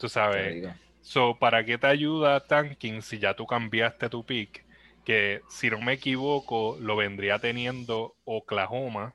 Tú 0.00 0.08
sabes. 0.08 0.66
So, 1.02 1.36
¿para 1.38 1.62
qué 1.62 1.76
te 1.76 1.86
ayuda 1.86 2.40
tanking 2.40 3.02
si 3.02 3.18
ya 3.18 3.34
tú 3.34 3.46
cambiaste 3.46 4.08
tu 4.08 4.24
pick? 4.24 4.64
Que 5.04 5.42
si 5.50 5.68
no 5.68 5.78
me 5.78 5.92
equivoco, 5.92 6.78
lo 6.80 6.96
vendría 6.96 7.38
teniendo 7.38 8.14
Oklahoma. 8.24 9.14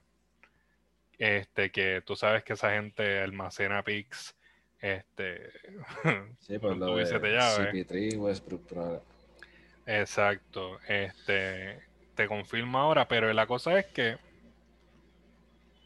Este, 1.17 1.71
que 1.71 2.03
tú 2.05 2.15
sabes 2.15 2.43
que 2.43 2.53
esa 2.53 2.71
gente 2.71 3.19
almacena 3.19 3.81
picks. 3.81 4.35
Este. 4.79 5.49
Sí, 6.39 6.59
por 6.59 6.77
lo 6.77 6.95
de 6.95 8.17
Westbrook. 8.17 9.01
Exacto. 9.87 10.79
Este. 10.87 11.79
Te 12.13 12.27
confirma 12.27 12.81
ahora, 12.81 13.07
pero 13.07 13.33
la 13.33 13.47
cosa 13.47 13.79
es 13.79 13.87
que. 13.87 14.17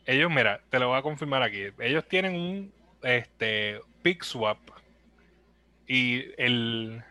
Ellos, 0.05 0.29
mira, 0.29 0.59
te 0.69 0.77
lo 0.77 0.89
voy 0.89 0.97
a 0.97 1.03
confirmar 1.03 1.41
aquí. 1.41 1.67
Ellos 1.79 2.05
tienen 2.05 2.35
un 2.35 2.73
este, 3.01 3.79
pick 4.01 4.23
swap 4.23 4.78
y 5.89 6.25
el, 6.37 7.03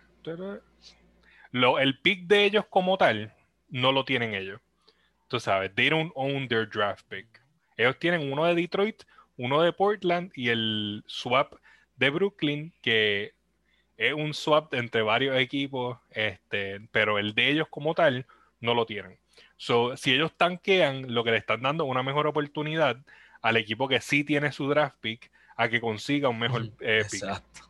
lo, 1.50 1.78
el 1.80 1.98
pick 1.98 2.28
de 2.28 2.44
ellos 2.44 2.64
como 2.70 2.96
tal 2.96 3.34
no 3.68 3.90
lo 3.90 4.04
tienen 4.04 4.34
ellos. 4.34 4.60
Tú 5.26 5.40
sabes, 5.40 5.74
they 5.74 5.90
don't 5.90 6.12
own 6.14 6.46
their 6.46 6.66
draft 6.66 7.04
pick. 7.08 7.26
Ellos 7.76 7.98
tienen 7.98 8.32
uno 8.32 8.44
de 8.44 8.54
Detroit, 8.54 9.02
uno 9.36 9.60
de 9.62 9.72
Portland 9.72 10.30
y 10.34 10.50
el 10.50 11.02
swap 11.08 11.54
de 11.96 12.10
Brooklyn, 12.10 12.72
que 12.80 13.34
es 13.96 14.14
un 14.14 14.32
swap 14.32 14.72
entre 14.74 15.02
varios 15.02 15.36
equipos, 15.36 15.98
este, 16.10 16.80
pero 16.92 17.18
el 17.18 17.34
de 17.34 17.50
ellos 17.50 17.66
como 17.68 17.94
tal 17.94 18.26
no 18.60 18.74
lo 18.74 18.86
tienen. 18.86 19.18
So, 19.56 19.96
si 19.96 20.12
ellos 20.12 20.32
tanquean, 20.36 21.12
lo 21.12 21.24
que 21.24 21.32
le 21.32 21.38
están 21.38 21.62
dando 21.62 21.84
una 21.84 22.04
mejor 22.04 22.28
oportunidad 22.28 22.96
al 23.42 23.56
equipo 23.56 23.88
que 23.88 24.00
sí 24.00 24.22
tiene 24.22 24.52
su 24.52 24.68
draft 24.68 24.96
pick 25.00 25.32
a 25.56 25.68
que 25.68 25.80
consiga 25.80 26.28
un 26.28 26.38
mejor 26.38 26.62
eh, 26.80 27.04
pick. 27.10 27.24
Exacto. 27.24 27.62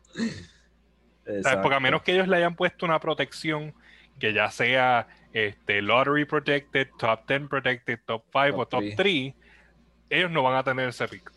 Porque 1.61 1.75
a 1.75 1.79
menos 1.79 2.01
que 2.01 2.13
ellos 2.13 2.27
le 2.27 2.37
hayan 2.37 2.55
puesto 2.55 2.85
una 2.85 2.99
protección 2.99 3.73
que 4.19 4.33
ya 4.33 4.51
sea 4.51 5.07
este, 5.33 5.81
lottery 5.81 6.25
protected, 6.25 6.89
top 6.97 7.27
10 7.27 7.47
protected, 7.47 7.99
top 8.05 8.23
5 8.31 8.57
o 8.57 8.67
top 8.67 8.83
3, 8.95 9.33
ellos 10.09 10.31
no 10.31 10.43
van 10.43 10.55
a 10.55 10.63
tener 10.63 10.89
ese 10.89 11.07
pick. 11.07 11.31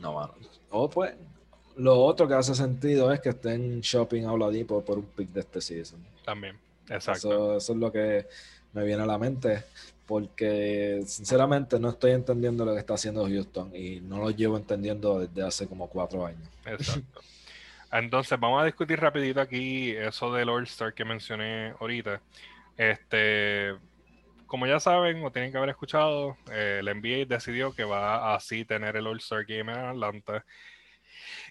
No, 0.00 0.14
van. 0.14 0.30
O 0.70 0.90
pues, 0.90 1.14
lo 1.76 2.00
otro 2.00 2.26
que 2.26 2.34
hace 2.34 2.54
sentido 2.54 3.12
es 3.12 3.20
que 3.20 3.30
estén 3.30 3.80
shopping 3.80 4.24
a 4.24 4.32
Oladipo 4.32 4.84
por 4.84 4.98
un 4.98 5.06
pick 5.06 5.30
de 5.30 5.40
este 5.40 5.60
season. 5.60 6.04
También, 6.24 6.58
exacto. 6.88 7.56
Eso, 7.56 7.72
es 7.72 7.78
lo 7.78 7.92
que 7.92 8.26
me 8.72 8.84
viene 8.84 9.02
a 9.02 9.06
la 9.06 9.18
mente, 9.18 9.62
porque 10.06 11.02
sinceramente 11.06 11.78
no 11.78 11.90
estoy 11.90 12.12
entendiendo 12.12 12.64
lo 12.64 12.72
que 12.72 12.80
está 12.80 12.94
haciendo 12.94 13.24
Houston 13.26 13.74
y 13.74 14.00
no 14.00 14.18
lo 14.18 14.30
llevo 14.30 14.56
entendiendo 14.56 15.20
desde 15.20 15.42
hace 15.46 15.68
como 15.68 15.88
cuatro 15.88 16.26
años. 16.26 16.48
Exacto. 16.66 17.20
Entonces, 17.94 18.40
vamos 18.40 18.60
a 18.60 18.64
discutir 18.64 18.98
rapidito 19.00 19.40
aquí 19.40 19.92
eso 19.92 20.32
del 20.32 20.48
All-Star 20.48 20.94
que 20.94 21.04
mencioné 21.04 21.74
ahorita. 21.80 22.20
Este, 22.76 23.72
como 24.46 24.66
ya 24.66 24.80
saben 24.80 25.24
o 25.24 25.30
tienen 25.30 25.52
que 25.52 25.58
haber 25.58 25.70
escuchado, 25.70 26.36
eh, 26.50 26.80
el 26.80 26.86
NBA 26.86 27.26
decidió 27.26 27.72
que 27.72 27.84
va 27.84 28.32
a 28.32 28.34
así 28.34 28.64
tener 28.64 28.96
el 28.96 29.06
All-Star 29.06 29.44
Game 29.46 29.72
en 29.72 29.78
Atlanta. 29.78 30.44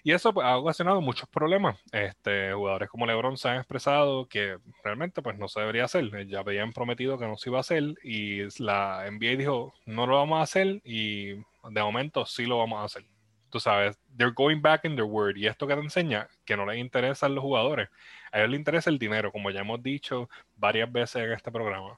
Y 0.02 0.12
eso 0.12 0.34
pues, 0.34 0.46
ha 0.46 0.58
ocasionado 0.58 1.00
muchos 1.00 1.28
problemas. 1.30 1.78
Este, 1.92 2.52
jugadores 2.52 2.90
como 2.90 3.06
LeBron 3.06 3.38
se 3.38 3.48
han 3.48 3.56
expresado 3.56 4.28
que 4.28 4.58
realmente 4.84 5.22
pues, 5.22 5.38
no 5.38 5.48
se 5.48 5.60
debería 5.60 5.84
hacer. 5.86 6.26
Ya 6.28 6.40
habían 6.40 6.74
prometido 6.74 7.18
que 7.18 7.26
no 7.26 7.38
se 7.38 7.48
iba 7.48 7.58
a 7.58 7.62
hacer 7.62 7.94
y 8.02 8.42
la 8.62 9.06
NBA 9.10 9.36
dijo 9.38 9.72
no 9.86 10.06
lo 10.06 10.16
vamos 10.16 10.40
a 10.40 10.42
hacer 10.42 10.82
y 10.84 11.36
de 11.36 11.82
momento 11.82 12.26
sí 12.26 12.44
lo 12.44 12.58
vamos 12.58 12.80
a 12.82 12.84
hacer 12.84 13.13
tú 13.54 13.60
sabes, 13.60 13.96
they're 14.16 14.34
going 14.34 14.60
back 14.60 14.84
in 14.84 14.96
their 14.96 15.04
word. 15.04 15.36
Y 15.36 15.46
esto 15.46 15.68
que 15.68 15.76
te 15.76 15.80
enseña, 15.80 16.26
que 16.44 16.56
no 16.56 16.66
les 16.66 16.76
interesan 16.78 17.36
los 17.36 17.42
jugadores, 17.42 17.88
a 18.32 18.38
ellos 18.40 18.50
les 18.50 18.58
interesa 18.58 18.90
el 18.90 18.98
dinero, 18.98 19.30
como 19.30 19.48
ya 19.52 19.60
hemos 19.60 19.80
dicho 19.80 20.28
varias 20.56 20.90
veces 20.90 21.22
en 21.22 21.30
este 21.30 21.52
programa. 21.52 21.96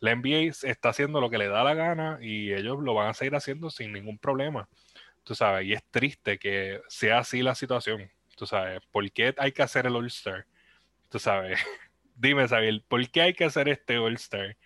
La 0.00 0.16
NBA 0.16 0.50
está 0.64 0.88
haciendo 0.88 1.20
lo 1.20 1.30
que 1.30 1.38
le 1.38 1.46
da 1.46 1.62
la 1.62 1.74
gana 1.74 2.18
y 2.20 2.52
ellos 2.52 2.80
lo 2.80 2.92
van 2.92 3.10
a 3.10 3.14
seguir 3.14 3.36
haciendo 3.36 3.70
sin 3.70 3.92
ningún 3.92 4.18
problema. 4.18 4.68
Tú 5.22 5.36
sabes, 5.36 5.66
y 5.66 5.74
es 5.74 5.84
triste 5.92 6.40
que 6.40 6.82
sea 6.88 7.20
así 7.20 7.40
la 7.40 7.54
situación. 7.54 8.10
Tú 8.36 8.44
sabes, 8.44 8.80
¿por 8.90 9.08
qué 9.12 9.32
hay 9.38 9.52
que 9.52 9.62
hacer 9.62 9.86
el 9.86 9.94
All-Star? 9.94 10.44
Tú 11.08 11.20
sabes, 11.20 11.60
dime, 12.16 12.48
Xavier, 12.48 12.82
¿por 12.88 13.08
qué 13.10 13.22
hay 13.22 13.32
que 13.32 13.44
hacer 13.44 13.68
este 13.68 13.96
All-Star? 13.96 14.56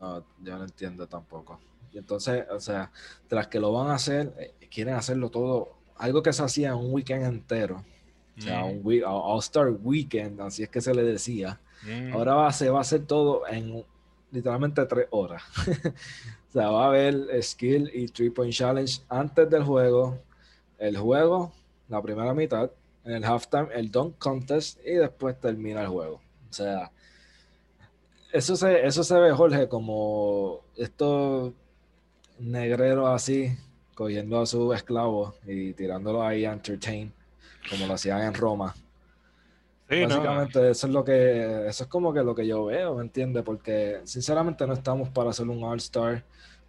No, 0.00 0.26
yo 0.40 0.56
no 0.56 0.64
entiendo 0.64 1.06
tampoco. 1.06 1.60
Y 1.92 1.98
entonces, 1.98 2.46
o 2.50 2.60
sea, 2.60 2.90
tras 3.28 3.48
que 3.48 3.60
lo 3.60 3.74
van 3.74 3.88
a 3.90 3.96
hacer, 3.96 4.32
eh, 4.38 4.68
quieren 4.70 4.94
hacerlo 4.94 5.30
todo, 5.30 5.81
algo 5.96 6.22
que 6.22 6.32
se 6.32 6.42
hacía 6.42 6.74
un 6.74 6.92
weekend 6.92 7.24
entero, 7.24 7.84
o 8.38 8.40
sea, 8.40 8.64
un 8.64 8.82
All-Star 9.04 9.70
Weekend, 9.82 10.40
así 10.40 10.62
es 10.62 10.68
que 10.68 10.80
se 10.80 10.94
le 10.94 11.02
decía. 11.02 11.60
Ahora 12.12 12.34
va, 12.34 12.52
se 12.52 12.70
va 12.70 12.78
a 12.78 12.82
hacer 12.82 13.04
todo 13.06 13.46
en 13.48 13.84
literalmente 14.30 14.84
tres 14.86 15.06
horas. 15.10 15.42
o 16.48 16.52
sea, 16.52 16.70
va 16.70 16.84
a 16.84 16.88
haber 16.88 17.42
skill 17.42 17.90
y 17.92 18.08
three 18.08 18.30
point 18.30 18.52
challenge 18.52 19.02
antes 19.08 19.48
del 19.50 19.64
juego, 19.64 20.18
el 20.78 20.96
juego, 20.96 21.52
la 21.88 22.00
primera 22.00 22.32
mitad, 22.34 22.70
en 23.04 23.12
el 23.12 23.24
halftime, 23.24 23.68
el 23.74 23.90
dunk 23.90 24.16
contest 24.18 24.78
y 24.84 24.94
después 24.94 25.38
termina 25.38 25.82
el 25.82 25.88
juego. 25.88 26.20
O 26.50 26.52
sea, 26.52 26.90
eso 28.32 28.56
se, 28.56 28.86
eso 28.86 29.04
se 29.04 29.18
ve, 29.18 29.32
Jorge, 29.32 29.68
como 29.68 30.60
estos 30.76 31.52
negreros 32.38 33.08
así, 33.08 33.56
cogiendo 33.94 34.40
a 34.40 34.46
sus 34.46 34.74
esclavos 34.74 35.34
y 35.46 35.72
tirándolo 35.72 36.22
ahí 36.22 36.44
a 36.44 36.52
entertain, 36.52 37.12
como 37.68 37.86
lo 37.86 37.94
hacían 37.94 38.22
en 38.22 38.34
Roma. 38.34 38.74
Básicamente 39.88 40.70
eso 40.70 40.86
es 40.86 40.92
lo 40.92 41.04
que, 41.04 41.66
eso 41.66 41.84
es 41.84 41.90
como 41.90 42.14
que 42.14 42.22
lo 42.22 42.34
que 42.34 42.46
yo 42.46 42.64
veo, 42.64 42.94
¿me 42.94 43.02
entiendes? 43.02 43.42
Porque 43.42 44.00
sinceramente 44.04 44.66
no 44.66 44.72
estamos 44.72 45.10
para 45.10 45.30
hacer 45.30 45.46
un 45.48 45.62
All-Star. 45.62 46.24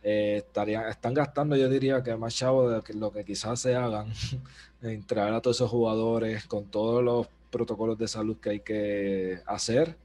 Eh, 0.05 0.43
estarían, 0.45 0.89
están 0.89 1.13
gastando, 1.13 1.55
yo 1.55 1.69
diría 1.69 2.03
que 2.03 2.13
más 2.17 2.35
chavo 2.35 2.69
de 2.69 2.81
lo 2.95 3.11
que 3.11 3.23
quizás 3.23 3.61
se 3.61 3.73
hagan 3.73 4.11
en 4.81 5.01
traer 5.07 5.33
a 5.33 5.39
todos 5.41 5.57
esos 5.57 5.71
jugadores 5.71 6.45
con 6.45 6.65
todos 6.65 7.01
los 7.01 7.27
protocolos 7.49 7.97
de 7.97 8.07
salud 8.09 8.35
que 8.37 8.49
hay 8.49 8.59
que 8.59 9.39
hacer, 9.45 9.95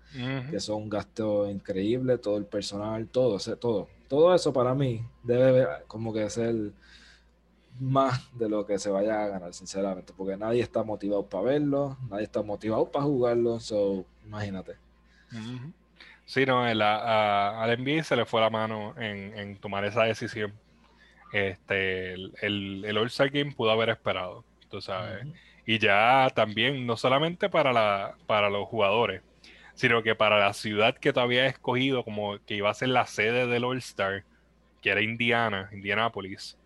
que 0.51 0.61
son 0.61 0.83
un 0.83 0.89
gasto 0.89 1.51
increíble, 1.51 2.19
todo 2.19 2.37
el 2.37 2.45
personal, 2.45 3.09
todo, 3.09 3.39
todo. 3.57 3.89
Todo 4.07 4.35
eso 4.35 4.53
para 4.53 4.75
mí 4.75 5.03
debe 5.23 5.67
como 5.87 6.13
que 6.13 6.29
ser 6.31 6.55
más 7.81 8.29
de 8.37 8.49
lo 8.49 8.67
que 8.67 8.79
se 8.79 8.91
vaya 8.91 9.25
a 9.25 9.29
ganar, 9.29 9.55
sinceramente, 9.55 10.13
porque 10.17 10.37
nadie 10.37 10.63
está 10.63 10.83
motivado 10.83 11.27
para 11.27 11.45
verlo, 11.45 11.97
nadie 12.11 12.25
está 12.25 12.43
motivado 12.43 12.91
para 12.91 13.05
jugarlo, 13.05 13.61
so 13.61 14.05
imagínate. 14.25 14.77
Sí, 16.25 16.45
no, 16.47 16.63
a, 16.63 17.63
al 17.63 17.83
NBA 17.83 18.03
se 18.05 18.17
le 18.17 18.25
fue 18.25 18.41
la 18.41 18.51
mano 18.51 18.95
en, 18.99 19.57
tomar 19.57 19.85
esa 19.85 20.05
decisión. 20.05 20.53
Este, 21.33 22.15
el, 22.15 22.85
el, 22.85 22.99
All-Star 22.99 23.31
Game 23.31 23.53
pudo 23.53 23.71
haber 23.71 23.91
esperado, 23.91 24.45
tú 24.71 24.81
sabes. 24.81 25.27
Y 25.67 25.79
ya 25.79 26.31
también, 26.35 26.87
no 26.87 26.97
solamente 26.97 27.51
para, 27.51 27.73
la, 27.73 28.17
para 28.27 28.49
los 28.49 28.67
jugadores, 28.69 29.23
sino 29.75 30.03
que 30.03 30.15
para 30.15 30.39
la 30.39 30.55
ciudad 30.55 30.97
que 30.97 31.13
todavía 31.13 31.41
había 31.41 31.51
escogido 31.51 32.05
como 32.05 32.39
que 32.47 32.57
iba 32.57 32.71
a 32.71 32.75
ser 32.75 32.89
la 32.89 33.07
sede 33.07 33.47
del 33.47 33.65
All-Star, 33.65 34.25
que 34.81 34.91
era 34.91 35.03
Indiana, 35.03 35.69
Indianapolis 35.73 36.57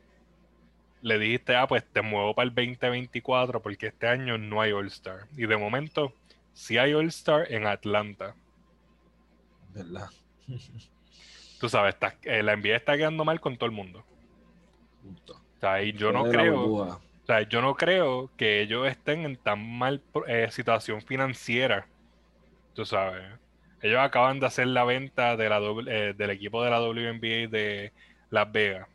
le 1.03 1.19
dijiste, 1.19 1.57
ah, 1.57 1.67
pues 1.67 1.85
te 1.85 2.01
muevo 2.01 2.35
para 2.35 2.49
el 2.49 2.55
2024 2.55 3.61
porque 3.61 3.89
este 3.89 4.07
año 4.07 4.39
no 4.39 4.61
hay 4.61 4.73
All-Star. 4.73 5.27
Y 5.37 5.47
de 5.47 5.57
momento, 5.57 6.13
sí 6.53 6.79
hay 6.79 6.95
All-Star 6.95 7.53
en 7.53 7.67
Atlanta. 7.67 8.35
¿Verdad? 9.75 10.09
Tú 11.61 11.69
sabes, 11.69 11.97
eh, 12.23 12.43
la 12.43 12.57
NBA 12.57 12.77
está 12.77 12.97
quedando 12.97 13.25
mal 13.25 13.41
con 13.41 13.57
todo 13.57 13.67
el 13.67 13.73
mundo. 13.73 14.05
O 15.27 15.61
sea, 15.61 15.83
y 15.83 15.93
yo 15.93 16.13
no 16.13 16.25
creo. 16.25 16.61
O 16.63 17.27
sea, 17.27 17.43
yo 17.43 17.63
no 17.63 17.77
creo 17.77 18.31
que 18.37 18.61
ellos 18.61 18.87
estén 18.89 19.25
en 19.25 19.37
tan 19.37 19.79
mal 19.79 20.03
eh, 20.27 20.49
situación 20.51 21.03
financiera. 21.03 21.87
Tú 22.75 22.85
sabes. 22.85 23.23
Ellos 23.81 24.01
acaban 24.01 24.41
de 24.41 24.47
hacer 24.47 24.67
la 24.69 24.85
venta 24.85 25.37
de 25.37 25.49
la, 25.49 25.61
eh, 25.87 26.15
del 26.17 26.31
equipo 26.31 26.63
de 26.65 26.71
la 26.71 26.81
WNBA 26.81 27.49
de 27.49 27.93
Las 28.31 28.51
Vegas. 28.51 28.89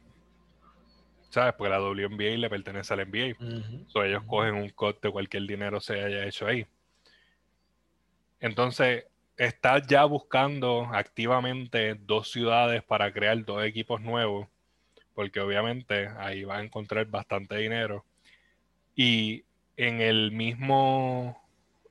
¿Sabes? 1.30 1.54
Porque 1.56 1.70
la 1.70 1.82
WNBA 1.82 2.38
le 2.38 2.50
pertenece 2.50 2.94
al 2.94 3.08
NBA. 3.08 3.36
Uh 3.40 4.04
ellos 4.04 4.24
cogen 4.26 4.56
un 4.56 4.70
coste 4.70 5.08
de 5.08 5.12
cualquier 5.12 5.44
dinero 5.44 5.80
se 5.80 6.04
haya 6.04 6.26
hecho 6.26 6.48
ahí. 6.48 6.66
Entonces, 8.40 9.06
está 9.38 9.80
ya 9.80 10.06
buscando 10.06 10.90
activamente 10.92 11.96
dos 11.96 12.32
ciudades 12.32 12.84
para 12.84 13.12
crear 13.12 13.44
dos 13.46 13.64
equipos 13.64 14.02
nuevos, 14.02 14.48
porque 15.14 15.40
obviamente 15.40 16.10
ahí 16.18 16.44
va 16.44 16.58
a 16.58 16.64
encontrar 16.64 17.06
bastante 17.08 17.58
dinero. 17.58 18.06
Y 18.96 19.44
en 19.78 20.02
el 20.02 20.32
mismo, 20.32 21.42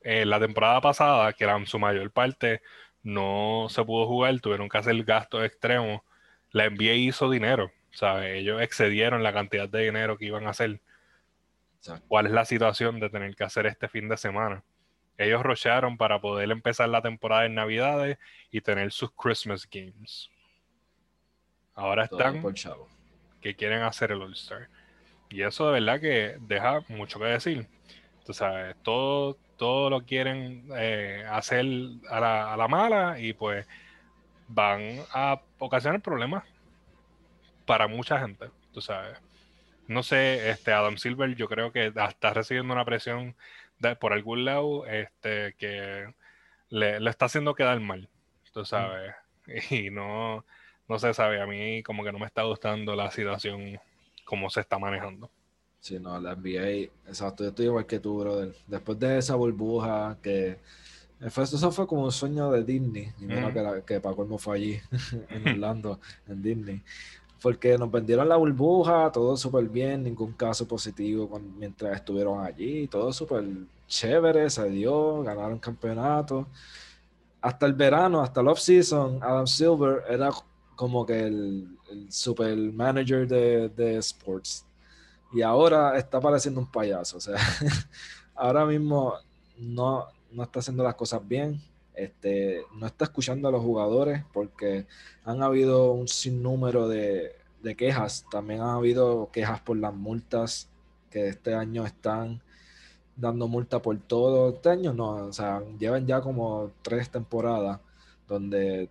eh, 0.03 0.27
la 0.27 0.40
temporada 0.40 0.81
pasada, 0.81 1.33
que 1.33 1.44
era 1.44 1.64
su 1.66 1.79
mayor 1.79 2.11
parte 2.11 2.62
no 3.03 3.68
se 3.70 3.85
pudo 3.85 4.07
jugar, 4.07 4.40
tuvieron 4.40 4.68
que 4.68 4.79
hacer 4.79 5.01
gastos 5.05 5.44
extremos, 5.44 6.01
la 6.51 6.68
NBA 6.68 6.94
hizo 6.94 7.31
dinero. 7.31 7.70
Ellos 8.22 8.61
excedieron 8.61 9.22
la 9.22 9.33
cantidad 9.33 9.68
de 9.68 9.85
dinero 9.85 10.18
que 10.18 10.27
iban 10.27 10.46
a 10.46 10.51
hacer. 10.51 10.81
¿Cuál 12.09 12.27
es 12.27 12.33
la 12.33 12.44
situación 12.44 13.01
de 13.01 13.11
tener 13.11 13.35
que 13.35 13.44
hacer 13.44 13.66
este 13.66 13.88
fin 13.88 14.09
de 14.09 14.16
semana? 14.16 14.64
Ellos 15.18 15.42
rochearon 15.42 15.96
para 15.96 16.20
poder 16.20 16.51
empezar 16.51 16.88
la 16.88 17.01
temporada 17.01 17.46
en 17.46 17.55
Navidades 17.55 18.18
y 18.51 18.61
tener 18.61 18.92
sus 18.92 19.11
Christmas 19.12 19.66
Games. 19.70 20.31
Ahora 21.75 22.05
están 22.05 22.42
que 23.40 23.55
quieren 23.55 23.83
hacer 23.83 24.12
el 24.12 24.22
All-Star. 24.22 24.68
Y 25.29 25.42
eso 25.42 25.66
de 25.66 25.81
verdad 25.81 26.01
que 26.01 26.37
deja 26.40 26.81
mucho 26.88 27.18
que 27.18 27.27
decir. 27.27 27.68
Tú 28.25 28.33
sabes, 28.33 28.77
todo, 28.83 29.37
todo 29.57 29.88
lo 29.88 30.05
quieren 30.05 30.68
eh, 30.77 31.25
hacer 31.31 31.64
a 32.11 32.20
la, 32.20 32.53
a 32.53 32.57
la 32.57 32.68
mala 32.68 33.20
y 33.20 33.33
pues 33.33 33.66
van 34.49 35.01
a 35.12 35.40
ocasionar 35.59 36.01
problemas 36.01 36.44
para 37.66 37.88
mucha 37.88 38.18
gente, 38.20 38.46
tú 38.72 38.81
sabes. 38.81 39.18
No 39.88 40.02
sé, 40.02 40.50
este 40.50 40.72
Adam 40.72 40.96
Silver, 40.96 41.35
yo 41.35 41.48
creo 41.48 41.72
que 41.72 41.88
está 41.94 42.33
recibiendo 42.33 42.72
una 42.72 42.85
presión 42.85 43.37
por 44.00 44.12
algún 44.12 44.44
lado 44.44 44.87
este, 44.87 45.55
que 45.59 46.12
le, 46.70 46.96
está 47.09 47.26
haciendo 47.26 47.55
quedar 47.55 47.79
mal, 47.81 48.09
tú 48.52 48.64
sabes. 48.64 49.14
Y 49.70 49.90
no, 49.90 50.44
no 50.88 50.98
se 50.98 51.14
sabe, 51.14 51.40
a 51.40 51.46
mí 51.46 51.81
como 51.85 52.02
que 52.02 52.11
no 52.11 52.18
me 52.18 52.26
está 52.26 52.42
gustando 52.42 52.96
la 52.96 53.12
situación 53.12 53.79
como 54.24 54.50
se 54.50 54.59
está 54.59 54.76
manejando. 54.76 55.31
Sí, 55.79 56.00
no, 56.00 56.20
la 56.20 56.35
NBA, 56.35 56.90
exacto, 57.07 57.44
yo 57.44 57.50
estoy 57.50 57.66
igual 57.66 57.87
que 57.87 58.00
tú, 58.00 58.18
brother. 58.18 58.52
Después 58.66 58.98
de 58.98 59.18
esa 59.18 59.37
burbuja 59.37 60.18
que... 60.20 60.59
Eso 61.20 61.70
fue 61.70 61.87
como 61.87 62.02
un 62.02 62.12
sueño 62.12 62.50
de 62.50 62.64
Disney, 62.64 63.12
y 63.20 63.24
menos 63.24 63.52
que, 63.52 63.85
que 63.87 64.00
para 64.00 64.16
fue 64.37 64.57
allí, 64.57 64.81
en 65.31 65.48
Orlando, 65.48 66.00
en 66.26 66.42
Disney 66.42 66.83
porque 67.42 67.77
nos 67.77 67.90
vendieron 67.90 68.29
la 68.29 68.37
burbuja, 68.37 69.11
todo 69.12 69.37
súper 69.37 69.68
bien, 69.68 70.03
ningún 70.05 70.33
caso 70.33 70.66
positivo 70.66 71.40
mientras 71.59 71.96
estuvieron 71.96 72.44
allí, 72.44 72.87
todo 72.88 73.12
súper 73.12 73.44
chévere, 73.87 74.49
se 74.51 74.68
dio, 74.70 75.22
ganaron 75.22 75.59
campeonato. 75.59 76.46
Hasta 77.40 77.66
el 77.66 77.75
verano, 77.75 78.20
hasta 78.22 78.40
el 78.40 78.49
off-season, 78.49 79.22
Adam 79.22 79.46
Silver 79.46 80.03
era 80.09 80.31
como 80.75 81.07
que 81.07 81.20
el, 81.27 81.68
super 82.09 82.57
manager 82.57 83.29
de, 83.29 83.68
de, 83.68 83.96
sports. 83.99 84.64
Y 85.33 85.42
ahora 85.42 85.96
está 85.96 86.20
pareciendo 86.20 86.61
un 86.61 86.70
payaso, 86.70 87.18
o 87.18 87.20
sea, 87.20 87.37
ahora 88.35 88.64
mismo 88.66 89.14
no, 89.59 90.07
no 90.33 90.42
está 90.42 90.61
haciendo 90.61 90.83
las 90.83 90.94
cosas 90.94 91.27
bien. 91.27 91.61
Este, 91.96 92.62
no 92.74 92.87
está 92.87 93.06
escuchando 93.06 93.48
a 93.48 93.50
los 93.50 93.62
jugadores 93.62 94.22
porque 94.32 94.87
han 95.24 95.42
habido 95.42 95.92
un 95.92 96.06
sinnúmero 96.06 96.88
de, 96.88 97.35
de 97.62 97.74
quejas. 97.74 98.26
También 98.30 98.61
han 98.61 98.68
habido 98.68 99.30
quejas 99.32 99.61
por 99.61 99.78
las 99.78 99.94
multas 99.94 100.68
que 101.11 101.28
este 101.28 101.54
año 101.54 101.87
están 101.87 102.42
dando 103.16 103.48
multa 103.48 103.80
por 103.80 103.98
todo. 103.98 104.50
Este 104.50 104.68
año 104.68 104.92
no, 104.92 105.26
o 105.26 105.32
sea, 105.32 105.62
llevan 105.78 106.06
ya 106.06 106.20
como 106.20 106.70
tres 106.82 107.11
temporadas 107.11 107.80
donde 108.28 108.90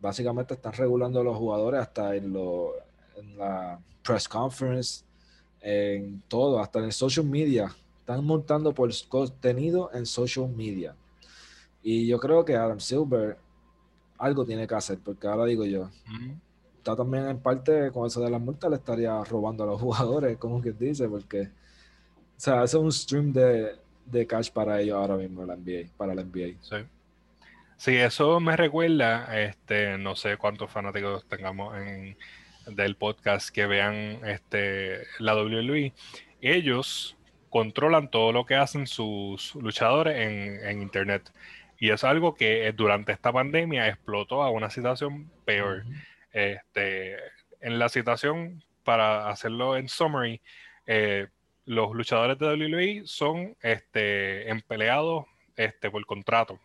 básicamente 0.00 0.54
están 0.54 0.72
regulando 0.72 1.20
a 1.20 1.24
los 1.24 1.36
jugadores 1.36 1.80
hasta 1.80 2.14
en, 2.14 2.36
en 3.16 3.38
la 3.38 3.80
press 4.04 4.28
conference, 4.28 5.04
en 5.60 6.22
todo, 6.28 6.60
hasta 6.60 6.78
en 6.78 6.92
social 6.92 7.26
media. 7.26 7.74
Están 8.00 8.24
multando 8.24 8.72
por 8.72 8.90
contenido 9.08 9.90
en 9.92 10.06
social 10.06 10.48
media. 10.48 10.94
Y 11.88 12.08
yo 12.08 12.18
creo 12.18 12.44
que 12.44 12.56
Adam 12.56 12.80
Silver 12.80 13.36
algo 14.18 14.44
tiene 14.44 14.66
que 14.66 14.74
hacer, 14.74 14.98
porque 14.98 15.28
ahora 15.28 15.44
digo 15.44 15.64
yo, 15.64 15.88
está 16.78 16.96
también 16.96 17.28
en 17.28 17.38
parte 17.38 17.92
con 17.92 18.06
eso 18.08 18.20
de 18.20 18.28
las 18.28 18.40
multas, 18.40 18.70
le 18.70 18.76
estaría 18.76 19.22
robando 19.22 19.62
a 19.62 19.68
los 19.68 19.80
jugadores, 19.86 20.36
como 20.36 20.60
que 20.60 20.72
dice, 20.72 21.08
porque, 21.08 21.42
o 21.42 22.38
sea, 22.38 22.64
es 22.64 22.74
un 22.74 22.90
stream 22.90 23.32
de, 23.32 23.76
de 24.04 24.26
cash 24.26 24.50
para 24.50 24.80
ellos 24.80 24.96
ahora 24.96 25.16
mismo, 25.16 25.46
la 25.46 25.54
NBA, 25.54 25.90
para 25.96 26.12
la 26.12 26.24
NBA. 26.24 26.58
Sí. 26.60 26.76
Sí, 27.76 27.94
eso 27.94 28.40
me 28.40 28.56
recuerda, 28.56 29.40
este, 29.40 29.96
no 29.96 30.16
sé 30.16 30.38
cuántos 30.38 30.68
fanáticos 30.68 31.24
tengamos 31.26 31.76
en, 31.76 32.16
del 32.74 32.96
podcast 32.96 33.50
que 33.50 33.66
vean 33.66 34.18
este, 34.24 35.04
la 35.20 35.36
WWE. 35.36 35.92
Ellos 36.40 37.16
controlan 37.48 38.10
todo 38.10 38.32
lo 38.32 38.44
que 38.44 38.56
hacen 38.56 38.86
sus 38.86 39.54
luchadores 39.54 40.16
en, 40.16 40.82
Internet. 40.82 41.30
Y 41.78 41.90
es 41.90 42.04
algo 42.04 42.34
que 42.34 42.72
durante 42.72 43.12
esta 43.12 43.32
pandemia 43.32 43.88
explotó 43.88 44.42
a 44.42 44.50
una 44.50 44.70
situación 44.70 45.30
peor. 45.44 45.84
este, 46.32 47.16
en 47.60 47.78
la 47.78 47.88
situación, 47.88 48.62
para 48.84 49.28
hacerlo 49.30 49.76
en 49.76 49.88
summary, 49.88 50.40
eh, 50.86 51.28
los 51.64 51.94
luchadores 51.94 52.38
de 52.38 52.46
WWE 52.46 53.02
son 53.06 53.56
este, 53.60 54.48
empleados 54.50 55.26
este, 55.56 55.90
por 55.90 56.04
contrato, 56.06 56.60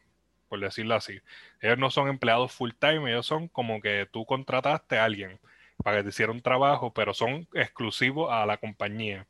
por 0.47 0.59
decirlo 0.59 0.95
así. 0.95 1.19
Ellos 1.59 1.77
no 1.77 1.89
son 1.89 2.07
empleados 2.07 2.51
full 2.51 2.71
time, 2.77 3.09
ellos 3.09 3.25
son 3.25 3.47
como 3.47 3.81
que 3.81 4.07
tú 4.11 4.25
contrataste 4.25 4.99
a 4.99 5.05
alguien 5.05 5.39
para 5.83 5.97
que 5.97 6.03
te 6.03 6.09
hiciera 6.09 6.31
un 6.31 6.41
trabajo, 6.41 6.93
pero 6.93 7.13
son 7.13 7.47
exclusivos 7.53 8.31
a 8.31 8.45
la 8.45 8.57
compañía. 8.57 9.25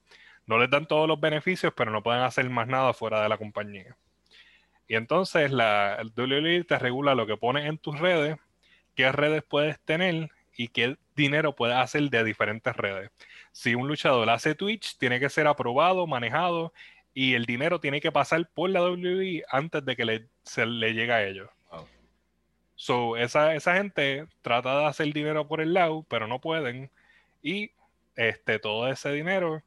No 0.46 0.58
les 0.58 0.70
dan 0.70 0.88
todos 0.88 1.08
los 1.08 1.20
beneficios, 1.20 1.74
pero 1.76 1.92
no 1.92 2.04
pueden 2.04 2.24
hacer 2.24 2.50
más 2.50 2.68
nada 2.68 2.94
fuera 2.94 3.22
de 3.24 3.30
la 3.30 3.38
compañía. 3.38 3.96
Y 4.92 4.96
entonces 4.96 5.52
la 5.52 5.96
el 6.02 6.12
WWE 6.18 6.66
te 6.66 6.78
regula 6.78 7.16
lo 7.16 7.26
que 7.26 7.38
pones 7.38 7.66
en 7.66 7.78
tus 7.78 7.98
redes, 7.98 8.36
qué 8.94 9.10
redes 9.10 9.42
puedes 9.42 9.80
tener 9.80 10.30
y 10.58 10.68
qué 10.68 10.98
dinero 11.16 11.56
puedes 11.56 11.78
hacer 11.78 12.10
de 12.10 12.26
diferentes 12.26 12.76
redes. 12.76 13.10
Si 13.54 13.74
un 13.74 13.88
luchador 13.88 14.30
hace 14.30 14.54
Twitch, 14.54 14.98
tiene 14.98 15.22
que 15.22 15.30
ser 15.30 15.48
aprobado, 15.48 16.08
manejado 16.08 16.74
y 17.14 17.36
el 17.36 17.46
dinero 17.46 17.80
tiene 17.80 18.02
que 18.02 18.12
pasar 18.12 18.50
por 18.54 18.70
la 18.70 18.82
WWE 18.84 19.46
antes 19.50 19.86
de 19.86 19.96
que 19.96 20.04
le, 20.04 20.28
se 20.44 20.66
le 20.66 20.94
llegue 20.94 21.14
a 21.14 21.26
ellos. 21.26 21.50
So, 22.76 23.16
esa, 23.16 23.56
esa 23.56 23.76
gente 23.76 24.28
trata 24.42 24.78
de 24.78 24.86
hacer 24.88 25.14
dinero 25.14 25.48
por 25.48 25.62
el 25.62 25.74
lado, 25.74 26.06
pero 26.10 26.28
no 26.28 26.42
pueden. 26.42 26.92
Y 27.42 27.72
este, 28.18 28.60
todo 28.60 28.90
ese 28.90 29.14
dinero 29.14 29.64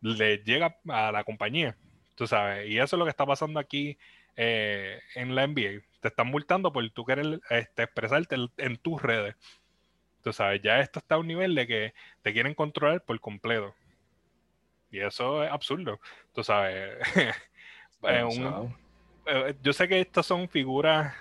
le 0.00 0.38
llega 0.38 0.78
a 0.88 1.12
la 1.12 1.24
compañía. 1.24 1.76
Tú 2.22 2.28
sabes. 2.28 2.70
Y 2.70 2.78
eso 2.78 2.94
es 2.94 2.98
lo 3.00 3.04
que 3.04 3.10
está 3.10 3.26
pasando 3.26 3.58
aquí 3.58 3.98
eh, 4.36 5.00
en 5.16 5.34
la 5.34 5.44
NBA. 5.44 5.82
Te 6.00 6.06
están 6.06 6.28
multando 6.28 6.72
por 6.72 6.88
tú 6.90 7.04
querer 7.04 7.40
este, 7.50 7.82
expresarte 7.82 8.36
en 8.58 8.76
tus 8.76 9.02
redes. 9.02 9.34
Tú 10.22 10.32
sabes, 10.32 10.62
ya 10.62 10.78
esto 10.78 11.00
está 11.00 11.16
a 11.16 11.18
un 11.18 11.26
nivel 11.26 11.56
de 11.56 11.66
que 11.66 11.94
te 12.22 12.32
quieren 12.32 12.54
controlar 12.54 13.02
por 13.04 13.18
completo. 13.18 13.74
Y 14.92 15.00
eso 15.00 15.42
es 15.42 15.50
absurdo. 15.50 15.98
Tú 16.32 16.44
sabes, 16.44 16.96
eh, 18.04 19.54
yo 19.60 19.72
sé 19.72 19.88
que 19.88 19.98
estas 19.98 20.24
son 20.24 20.48
figuras 20.48 21.12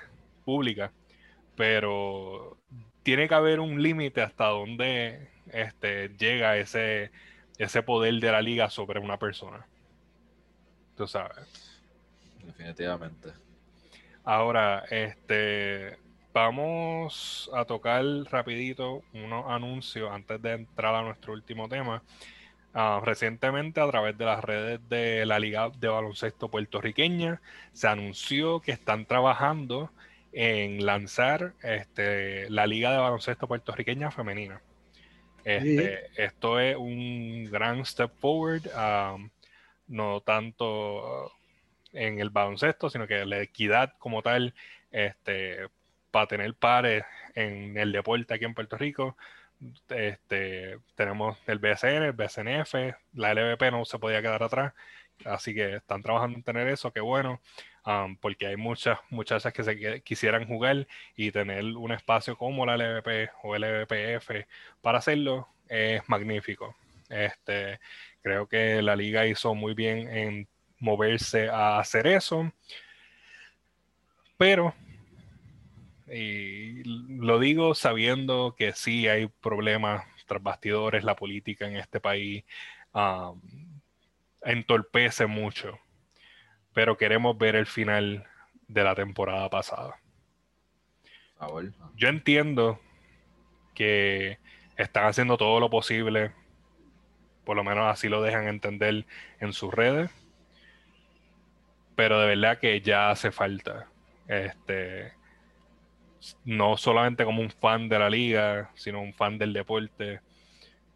públicas, 0.46 0.92
pero 1.56 2.60
tiene 3.02 3.28
que 3.28 3.34
haber 3.34 3.60
un 3.60 3.82
límite 3.82 4.22
hasta 4.22 4.50
donde 4.50 5.30
este, 5.52 6.10
llega 6.10 6.58
ese, 6.58 7.10
ese 7.58 7.82
poder 7.82 8.14
de 8.20 8.32
la 8.32 8.44
liga 8.44 8.70
sobre 8.70 9.00
una 9.00 9.18
persona. 9.18 9.66
Tú 11.02 11.08
sabes. 11.08 11.82
Definitivamente. 12.46 13.34
Ahora, 14.24 14.86
este, 14.92 15.98
Vamos 16.34 17.50
a 17.54 17.66
tocar 17.66 18.06
rapidito 18.30 19.04
unos 19.14 19.46
anuncios 19.50 20.10
antes 20.12 20.42
de 20.42 20.54
entrar 20.54 20.96
a 20.96 21.02
nuestro 21.02 21.34
último 21.34 21.68
tema. 21.68 22.04
Ah, 22.74 23.02
recientemente 23.04 23.82
a 23.82 23.88
través 23.88 24.18
de 24.18 24.26
las 24.26 24.42
redes 24.42 24.80
de 24.88 25.26
la 25.26 25.40
Liga 25.40 25.70
de 25.78 25.90
Baloncesto 25.90 26.48
puertorriqueña 26.48 27.42
se 27.74 27.88
anunció 27.90 28.62
que 28.62 28.72
están 28.72 29.06
trabajando 29.06 29.92
en 30.32 30.86
lanzar 30.86 31.54
este, 31.64 32.50
la 32.50 32.66
Liga 32.66 32.92
de 32.92 33.00
Baloncesto 33.00 33.48
puertorriqueña 33.48 34.10
femenina. 34.12 34.62
Este, 35.44 36.06
esto 36.16 36.60
es 36.62 36.78
un 36.78 37.50
gran 37.52 37.84
step 37.86 38.12
forward, 38.20 38.68
um, 38.68 39.30
no 39.92 40.22
tanto 40.22 41.32
en 41.94 42.20
el 42.20 42.30
baloncesto, 42.30 42.90
sino 42.90 43.08
que 43.08 43.26
la 43.26 43.42
equidad 43.42 43.94
como 44.00 44.22
tal 44.22 44.54
este, 44.92 45.68
para 46.10 46.28
tener 46.28 46.54
pares 46.56 47.04
en 47.36 47.78
el 47.78 47.92
deporte 47.92 48.34
aquí 48.34 48.46
en 48.46 48.54
Puerto 48.54 48.78
Rico. 48.78 49.18
Este, 49.90 50.80
tenemos 50.96 51.38
el 51.46 51.60
BSN, 51.60 52.04
el 52.04 52.14
BSNF, 52.14 52.74
la 53.14 53.34
LVP 53.34 53.72
no 53.72 53.86
se 53.86 54.00
podía 54.00 54.22
quedar 54.22 54.42
atrás, 54.42 54.74
así 55.24 55.54
que 55.54 55.76
están 55.76 56.02
trabajando 56.02 56.38
en 56.38 56.44
tener 56.44 56.68
eso, 56.68 56.92
qué 56.92 57.00
bueno, 57.00 57.40
um, 57.86 58.16
porque 58.18 58.48
hay 58.48 58.58
muchas 58.58 58.98
muchachas 59.12 59.54
que 59.54 59.64
se 59.64 60.02
quisieran 60.02 60.48
jugar 60.48 60.88
y 61.16 61.32
tener 61.32 61.64
un 61.64 61.92
espacio 61.92 62.36
como 62.38 62.66
la 62.66 62.76
LVP 62.76 63.30
o 63.44 63.56
LVPF 63.56 64.48
para 64.82 64.98
hacerlo 64.98 65.48
es 65.70 66.02
magnífico. 66.10 66.76
Este, 67.10 67.80
creo 68.22 68.48
que 68.48 68.82
la 68.82 68.96
liga 68.96 69.26
hizo 69.28 69.56
muy 69.56 69.74
bien 69.74 70.08
en 70.10 70.48
moverse 70.80 71.50
a 71.50 71.80
hacer 71.80 72.08
eso, 72.08 72.52
pero 74.38 74.74
y 76.08 76.84
lo 76.84 77.40
digo 77.40 77.74
sabiendo 77.74 78.56
que 78.58 78.74
sí 78.74 79.08
hay 79.08 79.28
problemas 79.28 80.04
tras 80.26 80.44
bastidores, 80.44 81.04
la 81.04 81.16
política 81.16 81.68
en 81.68 81.78
este 81.78 82.00
país 82.00 82.44
entorpece 84.42 85.28
mucho, 85.28 85.80
pero 86.74 86.98
queremos 86.98 87.38
ver 87.38 87.56
el 87.56 87.66
final 87.66 88.26
de 88.68 88.84
la 88.84 88.96
temporada 88.96 89.50
pasada. 89.50 90.02
Yo 91.96 92.10
entiendo 92.10 92.80
que 93.74 94.38
están 94.78 95.06
haciendo 95.06 95.38
todo 95.38 95.60
lo 95.60 95.70
posible, 95.70 96.34
por 97.46 97.56
lo 97.56 97.64
menos 97.64 97.92
así 97.92 98.10
lo 98.10 98.22
dejan 98.22 98.48
entender 98.48 99.06
en 99.40 99.54
sus 99.54 99.74
redes, 99.74 100.10
pero 101.96 102.20
de 102.20 102.28
verdad 102.28 102.60
que 102.60 102.82
ya 102.82 103.12
hace 103.12 103.32
falta 103.32 103.88
este 104.28 105.14
no 106.46 106.78
solamente 106.78 107.26
como 107.26 107.42
un 107.42 107.50
fan 107.50 107.90
de 107.90 108.00
la 108.00 108.10
liga, 108.10 108.72
sino 108.76 109.02
un 109.02 109.14
fan 109.14 109.38
del 109.38 109.54
deporte. 109.54 110.22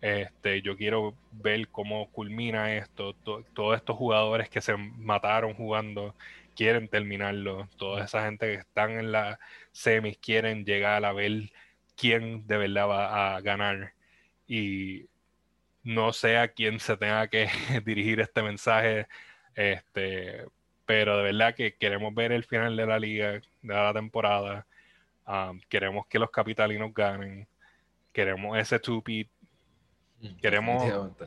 Este, 0.01 0.61
yo 0.61 0.77
quiero 0.77 1.15
ver 1.31 1.67
cómo 1.69 2.09
culmina 2.11 2.75
esto. 2.75 3.13
todos 3.13 3.75
estos 3.75 3.97
jugadores 3.97 4.49
que 4.49 4.61
se 4.61 4.75
mataron 4.77 5.53
jugando 5.55 6.15
quieren 6.55 6.87
terminarlo. 6.87 7.67
Toda 7.77 8.05
esa 8.05 8.25
gente 8.25 8.47
que 8.47 8.53
están 8.55 8.91
en 8.91 9.11
la 9.11 9.39
semis 9.71 10.17
quieren 10.17 10.65
llegar 10.65 11.03
a 11.05 11.13
ver 11.13 11.51
quién 11.97 12.45
de 12.47 12.57
verdad 12.57 12.87
va 12.87 13.35
a 13.35 13.41
ganar. 13.41 13.93
Y 14.47 15.07
no 15.85 16.11
sé 16.11 16.37
a 16.37 16.49
quién 16.49 16.81
se 16.81 16.97
tenga 16.97 17.27
que 17.29 17.47
dirigir 17.85 18.19
este 18.19 18.43
mensaje. 18.43 19.07
Este, 19.55 20.45
pero 20.85 21.17
de 21.17 21.23
verdad 21.23 21.55
que 21.55 21.75
queremos 21.75 22.13
ver 22.13 22.33
el 22.33 22.43
final 22.43 22.75
de 22.75 22.85
la 22.85 22.99
liga, 22.99 23.31
de 23.31 23.73
la 23.73 23.93
temporada 23.93 24.65
queremos 25.69 26.05
que 26.07 26.19
los 26.19 26.29
capitalinos 26.29 26.93
ganen. 26.93 27.47
Queremos 28.13 28.57
ese 28.57 28.79
tupi. 28.79 29.27
Mm, 30.21 30.35
queremos. 30.41 31.17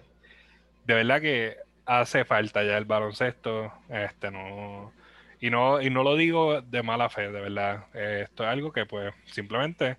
De 0.84 0.94
verdad 0.94 1.20
que 1.20 1.56
hace 1.84 2.24
falta 2.24 2.62
ya 2.64 2.78
el 2.78 2.84
baloncesto. 2.84 3.72
Este 3.88 4.30
no. 4.30 4.92
Y 5.40 5.50
no, 5.50 5.80
y 5.80 5.90
no 5.90 6.02
lo 6.02 6.16
digo 6.16 6.60
de 6.62 6.82
mala 6.82 7.08
fe, 7.08 7.30
de 7.30 7.40
verdad. 7.40 7.84
esto 7.94 8.42
es 8.42 8.48
algo 8.48 8.72
que 8.72 8.86
pues 8.86 9.14
simplemente 9.26 9.96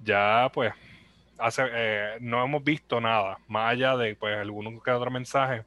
ya 0.00 0.50
pues 0.54 0.72
eh, 1.58 2.16
no 2.20 2.44
hemos 2.44 2.64
visto 2.64 3.00
nada, 3.00 3.38
más 3.46 3.72
allá 3.72 3.96
de 3.96 4.14
pues 4.16 4.36
algunos 4.36 4.82
que 4.82 4.90
otro 4.90 5.10
mensaje 5.10 5.64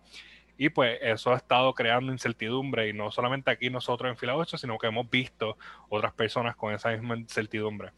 y 0.62 0.70
pues 0.70 1.00
eso 1.02 1.34
ha 1.34 1.38
estado 1.38 1.74
creando 1.74 2.12
incertidumbre 2.12 2.88
y 2.88 2.94
no 2.94 3.10
solamente 3.10 3.50
aquí 3.50 3.72
nosotros 3.72 4.12
en 4.12 4.16
Fila 4.16 4.36
8, 4.36 4.60
sino 4.60 4.78
que 4.78 4.86
hemos 4.86 5.10
visto 5.10 5.58
otras 5.90 6.14
personas 6.14 6.56
con 6.56 6.72
esa 6.72 6.92
misma 6.92 7.18
incertidumbre. 7.18 7.94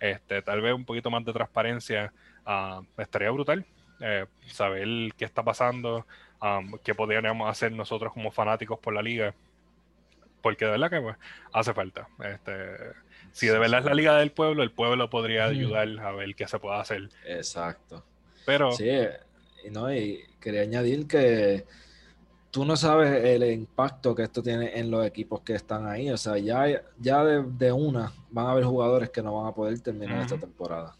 Este, 0.00 0.42
tal 0.42 0.60
vez 0.60 0.74
un 0.74 0.84
poquito 0.84 1.10
más 1.10 1.24
de 1.24 1.32
transparencia 1.32 2.12
uh, 2.44 2.84
estaría 3.00 3.30
brutal. 3.30 3.64
Eh, 4.00 4.26
saber 4.46 4.88
qué 5.16 5.24
está 5.24 5.44
pasando, 5.44 6.06
um, 6.42 6.76
qué 6.84 6.92
podríamos 6.92 7.48
hacer 7.48 7.70
nosotros 7.70 8.12
como 8.12 8.32
fanáticos 8.32 8.80
por 8.80 8.94
la 8.94 9.02
liga. 9.02 9.32
Porque 10.42 10.64
de 10.64 10.72
verdad 10.72 10.90
que 10.90 11.00
pues, 11.00 11.16
hace 11.52 11.72
falta. 11.72 12.08
Este, 12.24 12.78
si 13.32 13.46
de 13.46 13.58
verdad 13.58 13.80
es 13.80 13.86
la 13.86 13.94
liga 13.94 14.16
del 14.18 14.32
pueblo, 14.32 14.62
el 14.62 14.70
pueblo 14.70 15.10
podría 15.10 15.44
ayudar 15.44 15.88
a 16.00 16.12
ver 16.12 16.34
qué 16.34 16.46
se 16.46 16.58
puede 16.58 16.78
hacer. 16.78 17.08
Exacto. 17.26 18.04
Pero. 18.44 18.72
Sí, 18.72 18.90
y, 19.64 19.70
no, 19.70 19.92
y 19.92 20.20
quería 20.40 20.62
añadir 20.62 21.06
que 21.06 21.64
tú 22.50 22.64
no 22.64 22.76
sabes 22.76 23.24
el 23.24 23.44
impacto 23.52 24.14
que 24.14 24.22
esto 24.22 24.42
tiene 24.42 24.78
en 24.78 24.90
los 24.90 25.06
equipos 25.06 25.40
que 25.42 25.54
están 25.54 25.86
ahí. 25.86 26.10
O 26.10 26.16
sea, 26.16 26.38
ya, 26.38 26.82
ya 26.98 27.24
de, 27.24 27.72
una 27.72 28.12
van 28.30 28.46
a 28.46 28.50
haber 28.52 28.64
jugadores 28.64 29.10
que 29.10 29.22
no 29.22 29.36
van 29.36 29.46
a 29.46 29.54
poder 29.54 29.78
terminar 29.80 30.22
esta 30.22 30.38
temporada. 30.38 30.96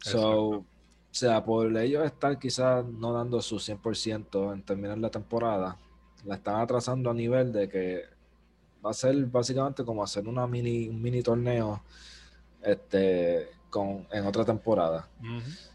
So, 0.00 0.48
o 0.48 0.64
sea, 1.10 1.44
por 1.44 1.76
ellos 1.76 2.04
estar 2.04 2.38
quizás 2.38 2.84
no 2.84 3.12
dando 3.12 3.40
su 3.40 3.56
100% 3.56 4.52
en 4.52 4.62
terminar 4.62 4.98
la 4.98 5.10
temporada, 5.10 5.76
la 6.24 6.36
están 6.36 6.60
atrasando 6.60 7.10
a 7.10 7.14
nivel 7.14 7.52
de 7.52 7.68
que 7.68 8.04
va 8.84 8.90
a 8.90 8.94
ser 8.94 9.14
básicamente 9.26 9.84
como 9.84 10.02
hacer 10.02 10.26
una 10.26 10.46
mini, 10.46 10.88
un 10.88 11.00
mini 11.00 11.22
torneo 11.22 11.82
este, 12.62 13.48
con, 13.70 14.06
en 14.12 14.26
otra 14.26 14.44
temporada. 14.44 15.08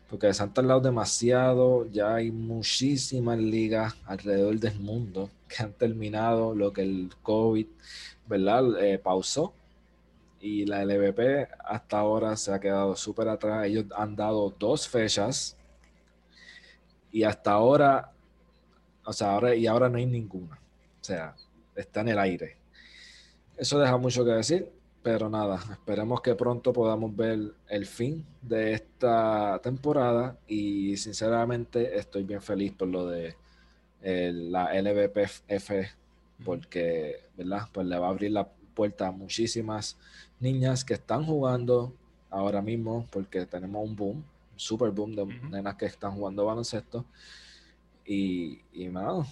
porque 0.09 0.33
se 0.33 0.41
han 0.41 0.53
tardado 0.53 0.79
demasiado, 0.79 1.85
ya 1.87 2.15
hay 2.15 2.31
muchísimas 2.31 3.37
ligas 3.37 3.95
alrededor 4.05 4.57
del 4.59 4.79
mundo 4.79 5.29
que 5.47 5.63
han 5.63 5.73
terminado 5.73 6.55
lo 6.55 6.71
que 6.71 6.81
el 6.81 7.09
COVID, 7.21 7.67
¿verdad? 8.27 8.83
Eh, 8.83 8.99
pausó. 8.99 9.53
Y 10.39 10.65
la 10.65 10.85
LVP 10.85 11.47
hasta 11.65 11.97
ahora 11.97 12.37
se 12.37 12.53
ha 12.53 12.59
quedado 12.59 12.95
súper 12.95 13.27
atrás. 13.27 13.65
Ellos 13.65 13.85
han 13.95 14.15
dado 14.15 14.53
dos 14.57 14.87
fechas 14.87 15.57
y 17.11 17.23
hasta 17.23 17.51
ahora, 17.51 18.11
o 19.03 19.11
sea, 19.11 19.33
ahora 19.33 19.55
y 19.55 19.65
ahora 19.65 19.89
no 19.89 19.97
hay 19.97 20.05
ninguna. 20.05 20.59
O 21.01 21.03
sea, 21.03 21.35
está 21.75 22.01
en 22.01 22.09
el 22.09 22.19
aire. 22.19 22.56
Eso 23.57 23.79
deja 23.79 23.97
mucho 23.97 24.23
que 24.23 24.31
decir. 24.31 24.71
Pero 25.03 25.29
nada, 25.29 25.59
esperemos 25.71 26.19
que 26.21 26.35
pronto 26.35 26.73
podamos 26.73 27.15
ver 27.15 27.53
el 27.69 27.85
fin 27.85 28.25
de 28.41 28.73
esta 28.73 29.57
temporada 29.63 30.37
y 30.47 30.97
sinceramente 30.97 31.97
estoy 31.97 32.23
bien 32.23 32.41
feliz 32.41 32.73
por 32.73 32.89
lo 32.89 33.07
de 33.07 33.35
la 34.01 34.73
LVPF 34.73 35.71
porque, 36.43 37.21
¿verdad? 37.37 37.69
Pues 37.71 37.87
le 37.87 37.97
va 37.97 38.07
a 38.07 38.09
abrir 38.09 38.31
la 38.31 38.49
puerta 38.73 39.07
a 39.07 39.11
muchísimas 39.11 39.97
niñas 40.41 40.83
que 40.83 40.95
están 40.95 41.25
jugando 41.25 41.93
ahora 42.29 42.61
mismo 42.61 43.07
porque 43.09 43.45
tenemos 43.45 43.87
un 43.87 43.95
boom, 43.95 44.17
un 44.17 44.59
super 44.59 44.91
boom 44.91 45.15
de 45.15 45.25
nenas 45.25 45.75
que 45.75 45.85
están 45.85 46.11
jugando 46.11 46.45
baloncesto 46.45 47.05
y, 48.05 48.59
y 48.73 48.89
nada, 48.89 49.25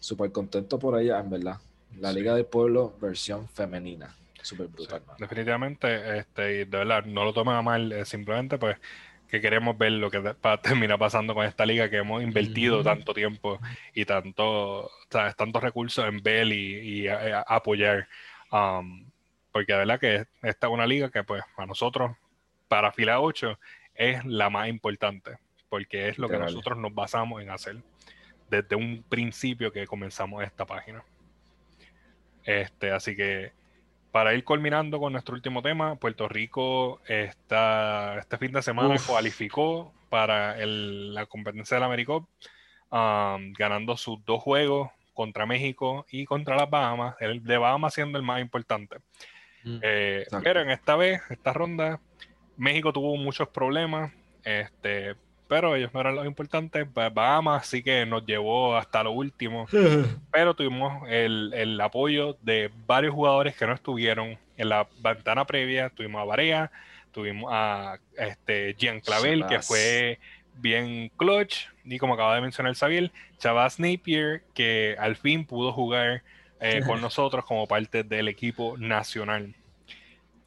súper 0.00 0.32
contento 0.32 0.78
por 0.78 0.98
ella, 0.98 1.20
en 1.20 1.28
verdad. 1.28 1.58
La 1.96 2.12
Liga 2.12 2.34
del 2.34 2.46
Pueblo 2.46 2.94
versión 3.00 3.48
femenina 3.48 4.14
súper 4.48 4.68
brutal. 4.68 5.02
definitivamente, 5.18 6.18
este, 6.18 6.52
y 6.52 6.58
de 6.58 6.78
verdad, 6.78 7.04
no 7.04 7.24
lo 7.24 7.32
tomen 7.32 7.54
a 7.54 7.62
mal, 7.62 8.06
simplemente 8.06 8.58
pues 8.58 8.78
que 9.28 9.40
queremos 9.40 9.76
ver 9.76 9.92
lo 9.92 10.10
que 10.10 10.22
termina 10.62 10.96
pasando 10.96 11.34
con 11.34 11.44
esta 11.44 11.66
liga 11.66 11.90
que 11.90 11.98
hemos 11.98 12.22
invertido 12.22 12.82
tanto 12.82 13.12
tiempo 13.12 13.60
y 13.94 14.04
tanto, 14.04 14.90
tantos 15.08 15.62
recursos 15.62 16.04
en 16.06 16.22
ver 16.22 16.48
y, 16.48 17.06
apoyar. 17.08 18.08
Um, 18.50 19.04
porque 19.52 19.72
de 19.72 19.78
verdad 19.78 20.00
que 20.00 20.26
esta 20.42 20.66
es 20.66 20.72
una 20.72 20.86
liga 20.86 21.10
que 21.10 21.24
pues 21.24 21.42
a 21.56 21.66
nosotros, 21.66 22.16
para 22.68 22.92
fila 22.92 23.20
8, 23.20 23.58
es 23.94 24.24
la 24.24 24.48
más 24.48 24.68
importante, 24.68 25.38
porque 25.68 26.08
es 26.08 26.18
lo 26.18 26.28
que 26.28 26.38
nosotros 26.38 26.78
nos 26.78 26.94
basamos 26.94 27.42
en 27.42 27.50
hacer 27.50 27.76
desde 28.48 28.76
un 28.76 29.04
principio 29.06 29.70
que 29.72 29.86
comenzamos 29.86 30.42
esta 30.42 30.64
página. 30.64 31.04
Este, 32.48 32.92
así 32.92 33.14
que 33.14 33.52
para 34.10 34.32
ir 34.32 34.42
culminando 34.42 34.98
con 34.98 35.12
nuestro 35.12 35.34
último 35.34 35.60
tema, 35.60 35.96
Puerto 35.96 36.28
Rico 36.28 36.98
está, 37.06 38.18
este 38.18 38.38
fin 38.38 38.52
de 38.52 38.62
semana 38.62 38.96
cualificó 39.06 39.92
para 40.08 40.56
la 40.56 41.26
competencia 41.26 41.74
del 41.74 41.84
AmeriCup, 41.84 42.26
um, 42.90 43.52
ganando 43.52 43.98
sus 43.98 44.24
dos 44.24 44.42
juegos 44.42 44.90
contra 45.12 45.44
México 45.44 46.06
y 46.10 46.24
contra 46.24 46.56
las 46.56 46.70
Bahamas, 46.70 47.16
el 47.20 47.44
de 47.44 47.58
Bahamas 47.58 47.92
siendo 47.92 48.16
el 48.16 48.24
más 48.24 48.40
importante. 48.40 48.96
Mm, 49.64 49.78
eh, 49.82 50.26
pero 50.42 50.62
en 50.62 50.70
esta 50.70 50.96
vez, 50.96 51.20
esta 51.28 51.52
ronda, 51.52 52.00
México 52.56 52.94
tuvo 52.94 53.14
muchos 53.18 53.48
problemas, 53.48 54.10
este, 54.42 55.16
pero 55.48 55.74
ellos 55.74 55.92
no 55.94 56.00
eran 56.00 56.14
los 56.14 56.26
importantes. 56.26 56.86
Bahamas 56.92 57.66
sí 57.66 57.82
que 57.82 58.04
nos 58.06 58.24
llevó 58.24 58.76
hasta 58.76 59.02
lo 59.02 59.12
último, 59.12 59.66
pero 60.30 60.54
tuvimos 60.54 61.08
el, 61.08 61.80
apoyo 61.80 62.36
de 62.42 62.70
varios 62.86 63.14
jugadores 63.14 63.56
que 63.56 63.66
no 63.66 63.72
estuvieron 63.72 64.38
en 64.56 64.68
la 64.68 64.86
ventana 65.00 65.46
previa. 65.46 65.88
Tuvimos 65.88 66.20
a 66.20 66.24
Barea, 66.24 66.70
tuvimos 67.10 67.50
a 67.52 67.98
este, 68.16 68.74
Jean 68.78 69.00
Clavel, 69.00 69.46
que 69.46 69.60
fue 69.60 70.20
bien 70.54 71.10
clutch, 71.16 71.68
y 71.84 71.98
como 71.98 72.14
acaba 72.14 72.34
de 72.34 72.40
mencionar 72.42 72.74
Xavier, 72.74 73.10
Chavaz 73.38 73.78
Napier, 73.78 74.42
que 74.54 74.96
al 74.98 75.16
fin 75.16 75.46
pudo 75.46 75.72
jugar 75.72 76.22
eh, 76.60 76.82
con 76.84 77.00
nosotros 77.00 77.44
como 77.44 77.66
parte 77.66 78.02
del 78.02 78.28
equipo 78.28 78.76
nacional. 78.76 79.54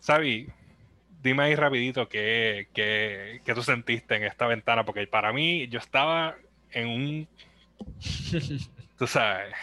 Xavi, 0.05 0.49
dime 1.21 1.43
ahí 1.43 1.55
rapidito 1.55 2.07
qué, 2.07 2.67
qué, 2.73 3.41
qué, 3.43 3.53
tú 3.53 3.63
sentiste 3.63 4.15
en 4.15 4.23
esta 4.23 4.47
ventana, 4.47 4.85
porque 4.85 5.05
para 5.07 5.31
mí 5.33 5.67
yo 5.67 5.79
estaba 5.79 6.35
en 6.71 6.87
un, 6.87 7.27
tú 8.97 9.07
sabes, 9.07 9.53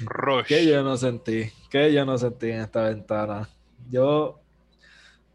rush. 0.00 0.46
¿Qué 0.46 0.66
yo 0.66 0.82
no 0.82 0.96
sentí? 0.96 1.50
¿Qué 1.70 1.92
yo 1.92 2.04
no 2.04 2.16
sentí 2.18 2.50
en 2.50 2.60
esta 2.60 2.82
ventana? 2.82 3.48
Yo 3.90 4.40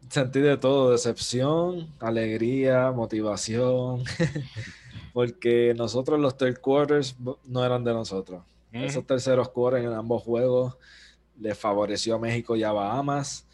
sentí 0.08 0.40
de 0.40 0.56
todo, 0.56 0.92
decepción, 0.92 1.92
alegría, 2.00 2.90
motivación, 2.92 4.04
porque 5.12 5.74
nosotros 5.76 6.18
los 6.20 6.36
third 6.36 6.60
quarters 6.60 7.16
no 7.44 7.64
eran 7.64 7.84
de 7.84 7.92
nosotros. 7.92 8.42
Esos 8.72 9.06
terceros 9.06 9.50
quarters 9.50 9.84
en 9.84 9.92
ambos 9.92 10.22
juegos 10.22 10.78
le 11.38 11.54
favoreció 11.54 12.14
a 12.14 12.18
México 12.18 12.56
y 12.56 12.62
a 12.62 12.72
Bahamas 12.72 13.46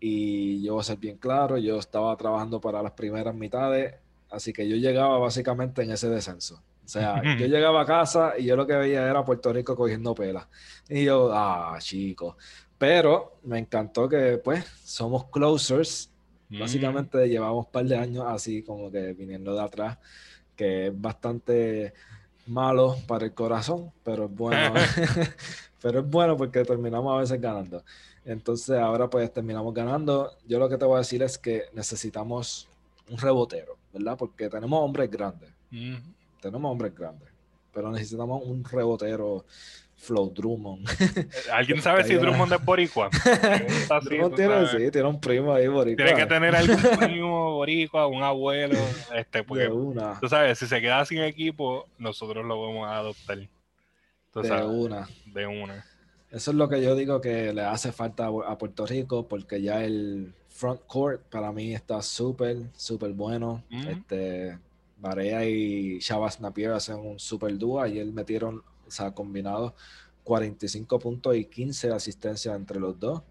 y 0.00 0.62
yo 0.62 0.72
voy 0.74 0.80
a 0.80 0.84
ser 0.84 0.96
bien 0.96 1.18
claro, 1.18 1.58
yo 1.58 1.78
estaba 1.78 2.16
trabajando 2.16 2.60
para 2.60 2.82
las 2.82 2.92
primeras 2.92 3.34
mitades, 3.34 3.94
así 4.30 4.52
que 4.52 4.66
yo 4.66 4.76
llegaba 4.76 5.18
básicamente 5.18 5.82
en 5.82 5.92
ese 5.92 6.08
descenso. 6.08 6.62
O 6.84 6.88
sea, 6.88 7.22
yo 7.38 7.46
llegaba 7.46 7.82
a 7.82 7.86
casa 7.86 8.32
y 8.36 8.46
yo 8.46 8.56
lo 8.56 8.66
que 8.66 8.74
veía 8.74 9.08
era 9.08 9.24
Puerto 9.24 9.52
Rico 9.52 9.76
cogiendo 9.76 10.12
pela. 10.12 10.48
Y 10.88 11.04
yo, 11.04 11.30
ah, 11.32 11.76
chico. 11.78 12.36
Pero 12.78 13.36
me 13.44 13.60
encantó 13.60 14.08
que, 14.08 14.40
pues, 14.42 14.64
somos 14.82 15.26
closers. 15.26 16.10
Básicamente 16.48 17.28
llevamos 17.28 17.66
un 17.66 17.70
par 17.70 17.84
de 17.84 17.96
años 17.96 18.24
así, 18.26 18.64
como 18.64 18.90
que 18.90 19.12
viniendo 19.12 19.54
de 19.54 19.60
atrás, 19.60 19.98
que 20.56 20.88
es 20.88 21.00
bastante 21.00 21.92
malo 22.50 22.96
para 23.06 23.24
el 23.24 23.32
corazón, 23.32 23.92
pero 24.04 24.24
es 24.24 24.34
bueno. 24.34 24.74
pero 25.82 26.00
es 26.00 26.10
bueno 26.10 26.36
porque 26.36 26.64
terminamos 26.64 27.14
a 27.16 27.20
veces 27.20 27.40
ganando. 27.40 27.82
Entonces 28.24 28.78
ahora 28.78 29.08
pues 29.08 29.32
terminamos 29.32 29.72
ganando. 29.72 30.32
Yo 30.46 30.58
lo 30.58 30.68
que 30.68 30.76
te 30.76 30.84
voy 30.84 30.96
a 30.96 30.98
decir 30.98 31.22
es 31.22 31.38
que 31.38 31.64
necesitamos 31.72 32.68
un 33.08 33.18
rebotero, 33.18 33.76
¿verdad? 33.92 34.16
Porque 34.18 34.48
tenemos 34.48 34.82
hombres 34.82 35.10
grandes. 35.10 35.50
Tenemos 36.40 36.70
hombres 36.70 36.94
grandes. 36.94 37.28
Pero 37.72 37.90
necesitamos 37.90 38.42
un 38.44 38.64
rebotero 38.64 39.44
Flow 40.00 40.30
Drummond. 40.30 40.88
Eh, 41.00 41.28
¿Alguien 41.52 41.82
sabe 41.82 42.04
si 42.04 42.14
Drummond 42.14 42.52
es 42.52 42.64
boricua? 42.64 43.10
Drummond 44.02 44.34
tiene, 44.34 44.66
sí, 44.66 44.90
tiene 44.90 45.08
un 45.08 45.20
primo 45.20 45.52
ahí 45.52 45.68
boricua. 45.68 46.04
Tiene 46.04 46.20
que 46.20 46.26
tener 46.26 46.56
algún 46.56 46.76
primo 46.98 47.52
boricua, 47.52 48.06
un 48.06 48.22
abuelo, 48.22 48.78
este, 49.14 49.44
porque 49.44 49.68
una. 49.68 50.18
tú 50.20 50.28
sabes, 50.28 50.58
si 50.58 50.66
se 50.66 50.80
queda 50.80 51.04
sin 51.04 51.20
equipo, 51.22 51.86
nosotros 51.98 52.44
lo 52.44 52.60
vamos 52.60 52.88
a 52.88 52.96
adoptar. 52.96 53.38
de 53.38 54.64
una. 54.64 55.08
De 55.26 55.46
una. 55.46 55.84
Eso 56.30 56.52
es 56.52 56.56
lo 56.56 56.68
que 56.68 56.80
yo 56.80 56.94
digo 56.94 57.20
que 57.20 57.52
le 57.52 57.62
hace 57.62 57.92
falta 57.92 58.26
a 58.26 58.56
Puerto 58.56 58.86
Rico, 58.86 59.26
porque 59.26 59.60
ya 59.60 59.84
el 59.84 60.32
front 60.48 60.80
court 60.86 61.22
para 61.30 61.52
mí 61.52 61.74
está 61.74 62.00
súper, 62.02 62.56
súper 62.76 63.12
bueno. 63.12 63.64
Este, 63.88 64.56
Barea 64.96 65.44
y 65.44 65.98
Shabazz 65.98 66.40
Napier 66.40 66.72
hacen 66.72 66.96
un 66.96 67.18
súper 67.18 67.58
dúo. 67.58 67.80
Ayer 67.80 68.06
metieron, 68.06 68.62
o 68.90 68.92
sea, 68.92 69.12
combinados 69.12 69.72
45 70.24 70.98
puntos 70.98 71.36
y 71.36 71.44
15 71.46 71.90
asistencias 71.92 72.54
entre 72.54 72.78
los 72.78 72.98
dos. 72.98 73.22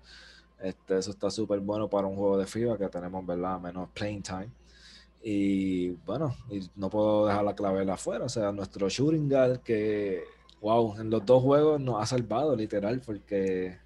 Este, 0.61 0.97
eso 0.97 1.11
está 1.11 1.29
súper 1.29 1.59
bueno 1.59 1.89
para 1.89 2.07
un 2.07 2.15
juego 2.15 2.37
de 2.37 2.45
FIBA 2.45 2.77
que 2.77 2.89
tenemos, 2.89 3.25
¿verdad? 3.25 3.59
Menos 3.59 3.89
playing 3.93 4.23
time. 4.23 4.49
Y 5.21 5.89
bueno, 6.05 6.35
y 6.49 6.69
no 6.75 6.89
puedo 6.89 7.27
dejar 7.27 7.43
la 7.43 7.55
clave 7.55 7.89
afuera. 7.91 8.25
O 8.25 8.29
sea, 8.29 8.51
nuestro 8.51 8.89
shooting 8.89 9.29
guard 9.29 9.59
que 9.59 10.23
wow, 10.61 10.99
en 10.99 11.09
los 11.09 11.25
dos 11.25 11.41
juegos 11.41 11.79
nos 11.79 12.01
ha 12.01 12.05
salvado 12.05 12.55
literal 12.55 13.01
porque 13.05 13.77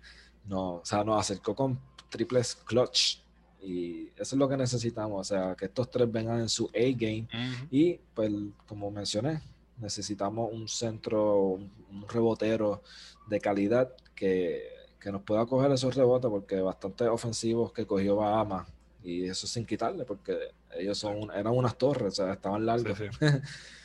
no, 0.46 0.76
o 0.76 0.86
sea, 0.86 1.04
nos 1.04 1.20
acercó 1.20 1.56
con 1.56 1.80
triples 2.10 2.56
clutch 2.56 3.20
y 3.62 4.08
eso 4.18 4.36
es 4.36 4.40
lo 4.40 4.50
que 4.50 4.58
necesitamos, 4.58 5.22
o 5.22 5.24
sea, 5.24 5.56
que 5.56 5.66
estos 5.66 5.90
tres 5.90 6.12
vengan 6.12 6.42
en 6.42 6.50
su 6.50 6.70
A-game 6.76 7.28
y 7.72 8.00
pues 8.14 8.32
como 8.68 8.92
mencioné, 8.92 9.42
necesitamos 9.78 10.52
un 10.52 10.68
centro, 10.68 11.38
un, 11.38 11.72
rebotero 12.08 12.82
de 13.28 13.40
calidad 13.40 13.94
que, 14.16 14.64
que, 15.00 15.12
nos 15.12 15.22
pueda 15.22 15.46
coger 15.46 15.72
esos 15.72 15.96
rebotes 15.96 16.30
porque 16.30 16.62
bastante 16.62 17.08
ofensivos 17.08 17.72
que 17.72 17.86
cogió 17.86 18.18
Bahamas 18.18 18.68
y 19.04 19.26
eso 19.26 19.48
sin 19.48 19.66
quitarle 19.66 20.06
porque 20.06 20.38
ellos 20.78 20.98
son 20.98 21.30
eran 21.36 21.54
unas 21.54 21.78
torres, 21.78 22.20
o 22.20 22.24
sea, 22.24 22.34
estaban 22.34 22.66
largos. 22.66 23.00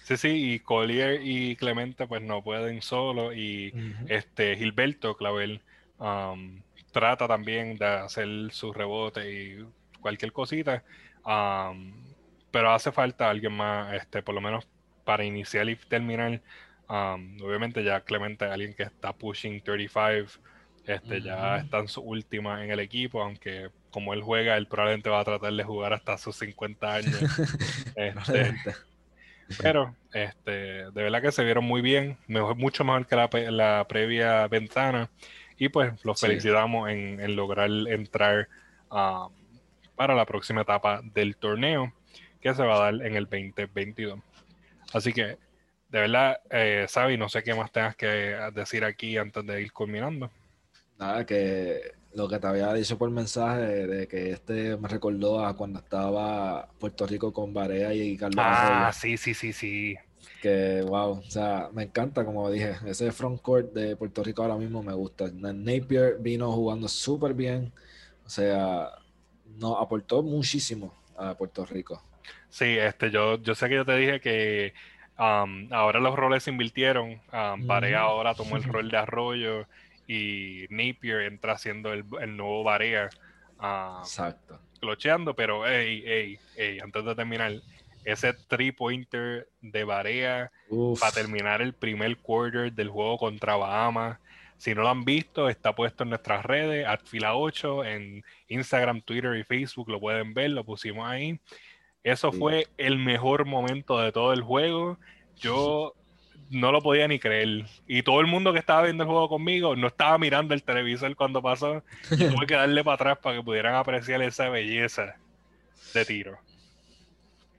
Sí, 0.08 0.16
sí, 0.16 0.52
y 0.54 0.60
Collier 0.60 1.20
y 1.22 1.54
Clemente 1.56 2.06
pues 2.06 2.22
no 2.22 2.42
pueden 2.42 2.80
solo 2.80 3.34
y 3.34 3.74
este 4.08 4.56
Gilberto 4.56 5.14
Clavel 5.18 5.60
um, 5.98 6.62
trata 6.92 7.28
también 7.28 7.76
de 7.76 7.84
hacer 7.84 8.26
su 8.52 8.72
rebote 8.72 9.30
y 9.30 9.66
cualquier 10.00 10.32
cosita, 10.32 10.82
um, 11.26 11.92
pero 12.50 12.72
hace 12.72 12.90
falta 12.90 13.28
alguien 13.28 13.52
más, 13.52 13.92
este, 13.92 14.22
por 14.22 14.34
lo 14.34 14.40
menos 14.40 14.66
para 15.08 15.24
iniciar 15.24 15.66
y 15.70 15.76
terminar. 15.76 16.42
Um, 16.86 17.40
obviamente 17.40 17.82
ya 17.82 18.02
Clemente 18.02 18.44
es 18.44 18.50
alguien 18.50 18.74
que 18.74 18.82
está 18.82 19.10
pushing 19.14 19.62
35, 19.62 20.38
este, 20.84 21.22
ya 21.22 21.56
está 21.56 21.78
en 21.78 21.88
su 21.88 22.02
última 22.02 22.62
en 22.62 22.70
el 22.70 22.78
equipo, 22.78 23.22
aunque 23.22 23.70
como 23.90 24.12
él 24.12 24.20
juega, 24.20 24.58
él 24.58 24.66
probablemente 24.66 25.08
va 25.08 25.20
a 25.20 25.24
tratar 25.24 25.54
de 25.54 25.64
jugar 25.64 25.94
hasta 25.94 26.18
sus 26.18 26.36
50 26.36 26.94
años. 26.94 27.18
Este, 27.96 28.54
pero 29.62 29.96
este, 30.12 30.50
de 30.50 31.02
verdad 31.02 31.22
que 31.22 31.32
se 31.32 31.42
vieron 31.42 31.64
muy 31.64 31.80
bien, 31.80 32.18
mejor, 32.26 32.54
mucho 32.56 32.84
mejor 32.84 33.06
que 33.06 33.16
la, 33.16 33.30
la 33.50 33.86
previa 33.88 34.46
ventana. 34.46 35.08
Y 35.56 35.70
pues 35.70 36.04
los 36.04 36.20
felicitamos 36.20 36.90
en, 36.90 37.34
lograr 37.34 37.70
entrar 37.88 38.46
um, 38.90 39.32
para 39.96 40.14
la 40.14 40.26
próxima 40.26 40.60
etapa 40.60 41.00
del 41.02 41.34
torneo 41.36 41.94
que 42.42 42.54
se 42.54 42.62
va 42.62 42.76
a 42.76 42.92
dar 42.92 43.06
en 43.06 43.16
el 43.16 43.24
2022. 43.24 44.20
Así 44.92 45.12
que, 45.12 45.38
de 45.88 46.00
verdad, 46.00 46.40
eh, 46.50 46.86
Sabi, 46.88 47.16
no 47.16 47.28
sé 47.28 47.42
qué 47.42 47.54
más 47.54 47.72
tengas 47.72 47.96
que 47.96 48.06
decir 48.54 48.84
aquí 48.84 49.16
antes 49.16 49.44
de 49.46 49.62
ir 49.62 49.72
culminando. 49.72 50.30
Nada, 50.98 51.24
que 51.24 51.92
lo 52.14 52.28
que 52.28 52.38
te 52.38 52.46
había 52.46 52.72
dicho 52.72 52.98
por 52.98 53.10
mensaje 53.10 53.86
de 53.86 54.08
que 54.08 54.32
este 54.32 54.76
me 54.76 54.88
recordó 54.88 55.44
a 55.44 55.56
cuando 55.56 55.78
estaba 55.78 56.68
Puerto 56.78 57.06
Rico 57.06 57.32
con 57.32 57.54
Barea 57.54 57.92
y 57.94 58.16
Carlos 58.16 58.44
Ah, 58.46 58.90
sí, 58.92 59.16
sí, 59.16 59.34
sí, 59.34 59.52
sí. 59.52 59.96
Que 60.42 60.82
wow, 60.82 61.18
o 61.18 61.30
sea, 61.30 61.68
me 61.72 61.84
encanta, 61.84 62.24
como 62.24 62.50
dije, 62.50 62.76
ese 62.86 63.12
frontcourt 63.12 63.72
de 63.72 63.96
Puerto 63.96 64.22
Rico 64.24 64.42
ahora 64.42 64.56
mismo 64.56 64.82
me 64.82 64.92
gusta. 64.92 65.26
Napier 65.32 66.18
vino 66.18 66.50
jugando 66.52 66.88
súper 66.88 67.34
bien, 67.34 67.72
o 68.24 68.30
sea, 68.30 68.90
nos 69.58 69.80
aportó 69.80 70.22
muchísimo 70.22 70.92
a 71.16 71.34
Puerto 71.34 71.64
Rico. 71.66 72.02
Sí, 72.50 72.78
este, 72.78 73.10
yo, 73.10 73.40
yo 73.42 73.54
sé 73.54 73.68
que 73.68 73.76
yo 73.76 73.84
te 73.84 73.96
dije 73.96 74.20
que 74.20 74.74
um, 75.18 75.72
ahora 75.72 76.00
los 76.00 76.16
roles 76.16 76.42
se 76.42 76.50
invirtieron. 76.50 77.20
Um, 77.32 77.70
ahora 77.70 78.34
tomó 78.34 78.56
el 78.56 78.62
rol 78.64 78.90
de 78.90 78.96
Arroyo 78.96 79.66
y 80.06 80.66
Napier 80.70 81.22
entra 81.22 81.52
haciendo 81.52 81.92
el, 81.92 82.36
nuevo 82.36 82.64
Barea. 82.64 83.10
Exacto. 84.00 84.58
Clocheando, 84.80 85.34
pero 85.34 85.66
hey, 85.66 86.02
hey, 86.06 86.38
hey, 86.56 86.78
antes 86.82 87.04
de 87.04 87.14
terminar, 87.14 87.52
ese 88.04 88.32
three 88.32 88.72
pointer 88.72 89.48
de 89.60 89.84
Barea 89.84 90.50
para 90.98 91.12
terminar 91.12 91.60
el 91.60 91.74
primer 91.74 92.16
quarter 92.16 92.72
del 92.72 92.88
juego 92.88 93.18
contra 93.18 93.56
Bahamas. 93.56 94.18
Si 94.56 94.74
no 94.74 94.82
lo 94.82 94.88
han 94.88 95.04
visto, 95.04 95.48
está 95.48 95.74
puesto 95.74 96.02
en 96.02 96.10
nuestras 96.10 96.44
redes, 96.44 96.86
Atfila 96.86 97.36
8, 97.36 97.84
en 97.84 98.24
Instagram, 98.48 99.02
Twitter 99.02 99.36
y 99.36 99.44
Facebook, 99.44 99.88
lo 99.88 100.00
pueden 100.00 100.34
ver, 100.34 100.50
lo 100.50 100.64
pusimos 100.64 101.06
ahí. 101.08 101.38
Eso 102.04 102.32
fue 102.32 102.66
el 102.78 102.98
mejor 102.98 103.44
momento 103.44 104.00
de 104.00 104.12
todo 104.12 104.32
el 104.32 104.42
juego. 104.42 104.98
Yo 105.36 105.94
no 106.50 106.72
lo 106.72 106.80
podía 106.80 107.08
ni 107.08 107.18
creer. 107.18 107.66
Y 107.86 108.02
todo 108.02 108.20
el 108.20 108.26
mundo 108.26 108.52
que 108.52 108.58
estaba 108.58 108.82
viendo 108.82 109.04
el 109.04 109.10
juego 109.10 109.28
conmigo 109.28 109.76
no 109.76 109.88
estaba 109.88 110.18
mirando 110.18 110.54
el 110.54 110.62
televisor 110.62 111.14
cuando 111.16 111.42
pasó. 111.42 111.82
tuve 112.08 112.46
que 112.46 112.54
darle 112.54 112.82
para 112.84 112.94
atrás 112.94 113.18
para 113.18 113.36
que 113.36 113.42
pudieran 113.42 113.74
apreciar 113.74 114.22
esa 114.22 114.48
belleza 114.48 115.16
de 115.94 116.04
tiro. 116.04 116.38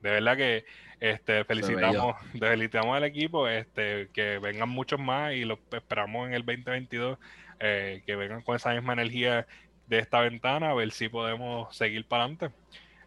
De 0.02 0.12
verdad 0.12 0.38
que 0.38 0.66
este, 1.00 1.44
felicitamos, 1.46 2.16
felicitamos 2.38 2.96
al 2.96 3.04
equipo, 3.04 3.48
este, 3.48 4.10
que 4.14 4.40
vengan 4.40 4.70
muchos 4.70 5.00
más 5.00 5.34
y 5.34 5.46
lo 5.46 5.60
esperamos 5.72 6.28
en 6.28 6.34
el 6.34 6.46
2022, 6.46 7.18
eh, 7.60 8.02
que 8.06 8.16
vengan 8.16 8.42
con 8.42 8.56
esa 8.56 8.74
misma 8.74 8.94
energía 8.94 9.46
de 9.88 10.00
esta 10.00 10.22
ventana, 10.22 10.72
a 10.72 10.74
ver 10.74 10.92
si 10.92 11.10
podemos 11.10 11.76
seguir 11.76 12.06
para 12.06 12.24
adelante. 12.24 12.50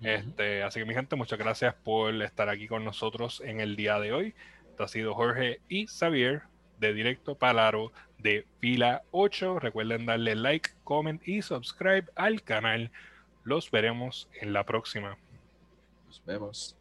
Este, 0.02 0.62
así 0.62 0.80
que 0.80 0.86
mi 0.86 0.94
gente, 0.94 1.16
muchas 1.16 1.38
gracias 1.38 1.74
por 1.74 2.14
estar 2.22 2.48
aquí 2.48 2.68
con 2.68 2.84
nosotros 2.84 3.42
en 3.44 3.60
el 3.60 3.76
día 3.76 3.98
de 3.98 4.12
hoy. 4.12 4.34
Esto 4.70 4.84
ha 4.84 4.88
sido 4.88 5.14
Jorge 5.14 5.60
y 5.68 5.86
Xavier 5.86 6.42
de 6.78 6.92
Directo 6.94 7.34
Palaro 7.34 7.92
de 8.18 8.46
Fila 8.58 9.02
8. 9.10 9.60
Recuerden 9.60 10.06
darle 10.06 10.34
like, 10.34 10.70
comment 10.84 11.26
y 11.26 11.42
subscribe 11.42 12.06
al 12.16 12.42
canal. 12.42 12.90
Los 13.44 13.70
veremos 13.70 14.28
en 14.40 14.52
la 14.52 14.64
próxima. 14.64 15.18
Nos 16.06 16.24
vemos. 16.24 16.76